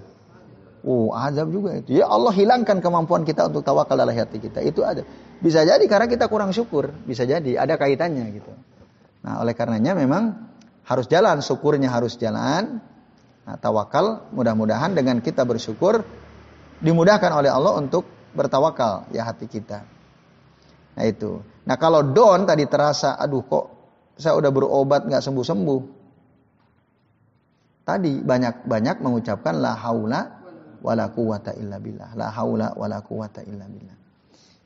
[0.86, 1.98] Oh, azab juga itu.
[1.98, 4.62] Ya Allah hilangkan kemampuan kita untuk tawakal dalam hati kita.
[4.62, 5.08] Itu azab.
[5.40, 8.52] Bisa jadi karena kita kurang syukur, bisa jadi ada kaitannya gitu.
[9.26, 10.48] Nah, oleh karenanya memang
[10.86, 12.78] harus jalan, syukurnya harus jalan.
[13.46, 16.06] Nah, tawakal mudah-mudahan dengan kita bersyukur
[16.80, 19.82] dimudahkan oleh Allah untuk bertawakal ya hati kita.
[20.96, 21.40] Nah itu.
[21.66, 23.64] Nah kalau don tadi terasa, aduh kok
[24.16, 25.82] saya udah berobat nggak sembuh-sembuh.
[27.86, 30.20] Tadi banyak-banyak mengucapkan la haula
[30.82, 32.12] wala quwata illa billah.
[32.18, 33.96] La haula wala quwata illa billah.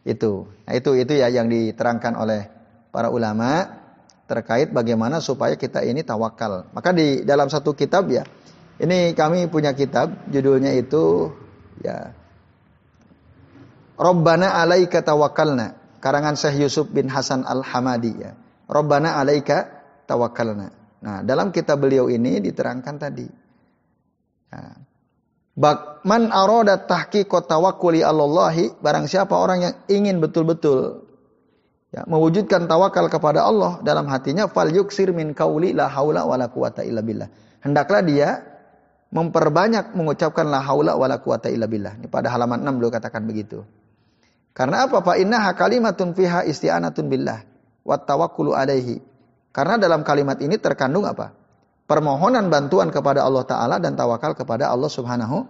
[0.07, 0.49] Itu.
[0.67, 2.49] Nah itu itu ya yang diterangkan oleh
[2.91, 3.81] para ulama
[4.31, 6.71] terkait bagaimana supaya kita ini tawakal.
[6.71, 8.23] Maka di dalam satu kitab ya,
[8.79, 11.35] ini kami punya kitab judulnya itu
[11.83, 12.15] ya
[14.01, 18.33] Rabbana alaika tawakkalna karangan Syekh Yusuf bin Hasan Al-Hamadi ya.
[18.65, 19.69] Rabbana alaika
[20.09, 20.73] tawakkalna.
[21.05, 23.29] Nah, dalam kitab beliau ini diterangkan tadi.
[24.51, 24.75] Nah,
[26.09, 31.05] man aroda tahqiqat tawakkuli Allahi barang siapa orang yang ingin betul-betul
[31.93, 36.81] ya, mewujudkan tawakal kepada Allah dalam hatinya fal yuksir min kauli la haula wala quwata
[36.87, 37.29] illa billah.
[37.61, 38.41] Hendaklah dia
[39.13, 42.01] memperbanyak mengucapkan la haula wala quwata illa billah.
[42.01, 43.67] Ini pada halaman 6 beliau katakan begitu.
[44.51, 45.01] Karena apa?
[45.01, 47.41] Fa innaha kalimatun fiha isti'anatun billah
[47.87, 48.99] wa tawakkulu alaihi.
[49.51, 51.35] Karena dalam kalimat ini terkandung apa?
[51.91, 55.43] Permohonan bantuan kepada Allah taala dan tawakal kepada Allah Subhanahu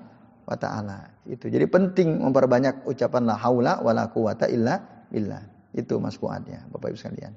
[0.49, 1.21] wa taala.
[1.29, 1.53] Itu.
[1.53, 4.81] Jadi penting memperbanyak ucapan la haula wala quwata illa
[5.13, 5.45] billah.
[5.71, 7.33] Itu Mas Fuad ya, Bapak Ibu sekalian.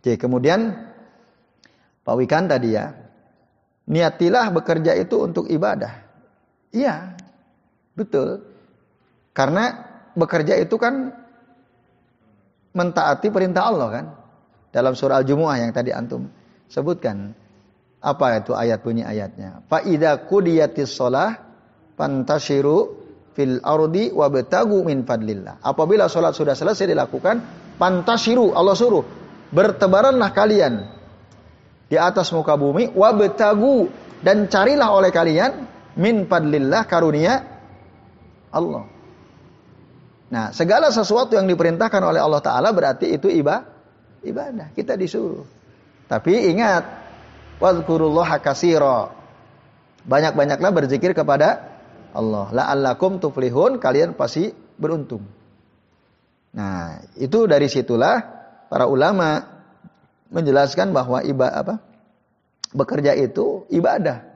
[0.00, 0.72] Oke, kemudian
[2.06, 2.94] Pak Wikan tadi ya,
[3.90, 6.06] niatilah bekerja itu untuk ibadah.
[6.70, 7.18] Iya,
[7.98, 8.46] betul.
[9.34, 11.12] Karena bekerja itu kan
[12.72, 14.06] mentaati perintah Allah kan.
[14.72, 16.28] Dalam surah Al-Jumu'ah yang tadi antum
[16.68, 17.32] sebutkan.
[18.00, 19.64] Apa itu ayat bunyi ayatnya?
[19.66, 21.32] Fa idza qudiyatis shalah
[21.96, 23.06] fantashiru
[23.36, 25.60] fil ardi wabtagu min fadlillah.
[25.64, 27.36] Apabila sholat sudah selesai dilakukan,
[27.76, 29.04] Pantasiru Allah suruh
[29.52, 30.74] bertebaranlah kalian
[31.86, 33.92] di atas muka bumi wabtagu
[34.24, 35.68] dan carilah oleh kalian
[36.00, 37.34] min fadlillah karunia
[38.48, 38.95] Allah.
[40.26, 43.62] Nah, segala sesuatu yang diperintahkan oleh Allah Ta'ala berarti itu ibadah.
[44.26, 45.46] Ibadah, kita disuruh.
[46.10, 46.82] Tapi ingat,
[47.62, 49.14] wadhkurullah kasiro.
[50.02, 51.78] Banyak-banyaklah berzikir kepada
[52.10, 52.50] Allah.
[52.50, 55.22] La'allakum tuflihun, kalian pasti beruntung.
[56.56, 58.16] Nah, itu dari situlah
[58.66, 59.44] para ulama
[60.32, 61.74] menjelaskan bahwa ibadah apa?
[62.74, 64.26] Bekerja itu ibadah.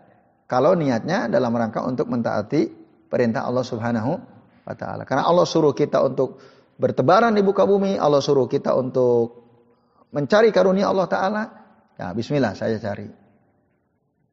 [0.46, 2.70] Kalau niatnya dalam rangka untuk mentaati
[3.10, 4.29] perintah Allah Subhanahu
[4.72, 5.02] wa taala.
[5.04, 6.40] Karena Allah suruh kita untuk
[6.80, 9.40] bertebaran di muka bumi, Allah suruh kita untuk
[10.14, 11.42] mencari karunia Allah taala.
[12.00, 13.06] Ya, bismillah saya cari.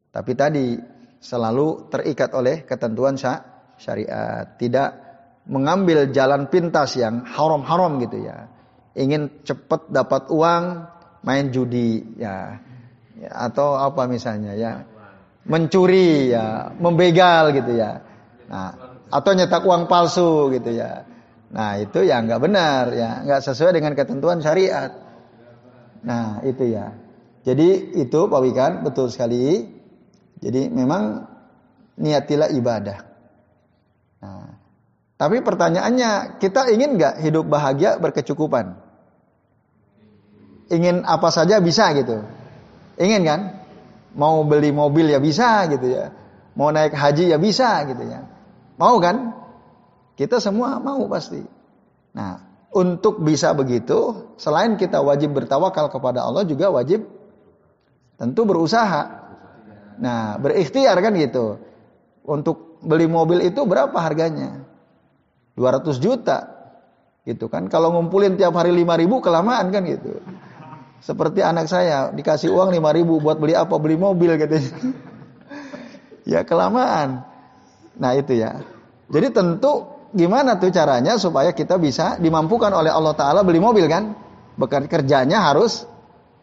[0.08, 0.74] Tapi tadi
[1.20, 3.20] selalu terikat oleh ketentuan
[3.76, 4.90] syariat, tidak
[5.48, 8.48] mengambil jalan pintas yang haram-haram gitu ya.
[8.96, 10.64] Ingin cepat dapat uang,
[11.22, 12.56] main judi ya.
[13.20, 14.82] ya atau apa misalnya ya.
[15.48, 18.04] Mencuri ya, membegal gitu ya.
[18.48, 21.04] Nah, atau nyetak uang palsu gitu ya.
[21.48, 24.92] Nah itu ya nggak benar ya, nggak sesuai dengan ketentuan syariat.
[26.04, 26.92] Nah itu ya.
[27.42, 29.64] Jadi itu Pak Wikan betul sekali.
[30.38, 31.24] Jadi memang
[31.98, 32.98] niatilah ibadah.
[34.22, 34.48] Nah,
[35.18, 38.78] tapi pertanyaannya kita ingin nggak hidup bahagia berkecukupan?
[40.68, 42.22] Ingin apa saja bisa gitu.
[43.00, 43.40] Ingin kan?
[44.14, 46.12] Mau beli mobil ya bisa gitu ya.
[46.54, 48.37] Mau naik haji ya bisa gitu ya.
[48.78, 49.34] Mau kan?
[50.14, 51.42] Kita semua mau pasti.
[52.14, 52.42] Nah,
[52.74, 57.06] untuk bisa begitu, selain kita wajib bertawakal kepada Allah juga wajib
[58.18, 59.02] tentu berusaha.
[59.98, 61.58] Nah, berikhtiar kan gitu.
[62.26, 64.62] Untuk beli mobil itu berapa harganya?
[65.54, 66.38] 200 juta.
[67.22, 67.70] Gitu kan.
[67.70, 70.22] Kalau ngumpulin tiap hari 5 ribu kelamaan kan gitu.
[70.98, 73.74] Seperti anak saya dikasih uang 5 ribu buat beli apa?
[73.78, 74.58] Beli mobil gitu.
[76.32, 77.27] ya kelamaan.
[77.98, 78.62] Nah itu ya.
[79.10, 84.14] Jadi tentu gimana tuh caranya supaya kita bisa dimampukan oleh Allah Ta'ala beli mobil kan?
[84.58, 85.84] Bekerjanya harus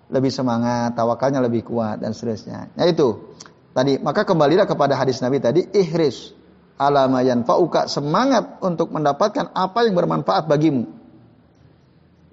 [0.07, 2.69] lebih semangat, tawakalnya lebih kuat dan seterusnya.
[2.77, 3.33] Nah itu
[3.73, 6.31] tadi maka kembalilah kepada hadis Nabi tadi ihris
[6.77, 10.85] alamayan fauka semangat untuk mendapatkan apa yang bermanfaat bagimu.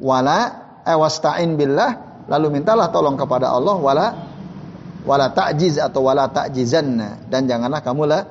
[0.03, 0.41] Wala
[0.85, 4.07] ewastain billah lalu mintalah tolong kepada Allah wala
[5.03, 8.23] wala ta'jiz atau wala ta'jizanna dan janganlah kamu lah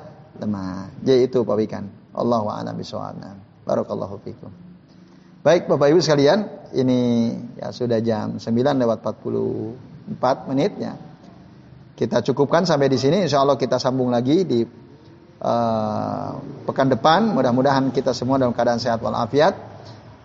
[0.42, 0.90] lemah.
[1.00, 1.84] Jadi itu Pak Wikan.
[2.12, 3.16] Allahu a'lam bishawab.
[3.62, 4.50] Barakallahu fikum.
[5.42, 8.46] Baik Bapak Ibu sekalian, ini ya sudah jam 9
[8.78, 10.94] lewat 44 menit ya.
[11.98, 13.26] Kita cukupkan sampai di sini.
[13.26, 14.62] Insya Allah kita sambung lagi di
[15.42, 16.30] uh,
[16.62, 17.34] pekan depan.
[17.34, 19.54] Mudah-mudahan kita semua dalam keadaan sehat walafiat.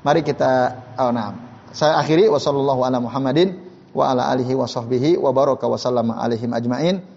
[0.06, 1.34] Mari kita oh, nah,
[1.74, 3.58] saya akhiri wasallallahu ala Muhammadin
[3.98, 7.17] wa ala alihi wa sahbihi wa baraka wa ajmain.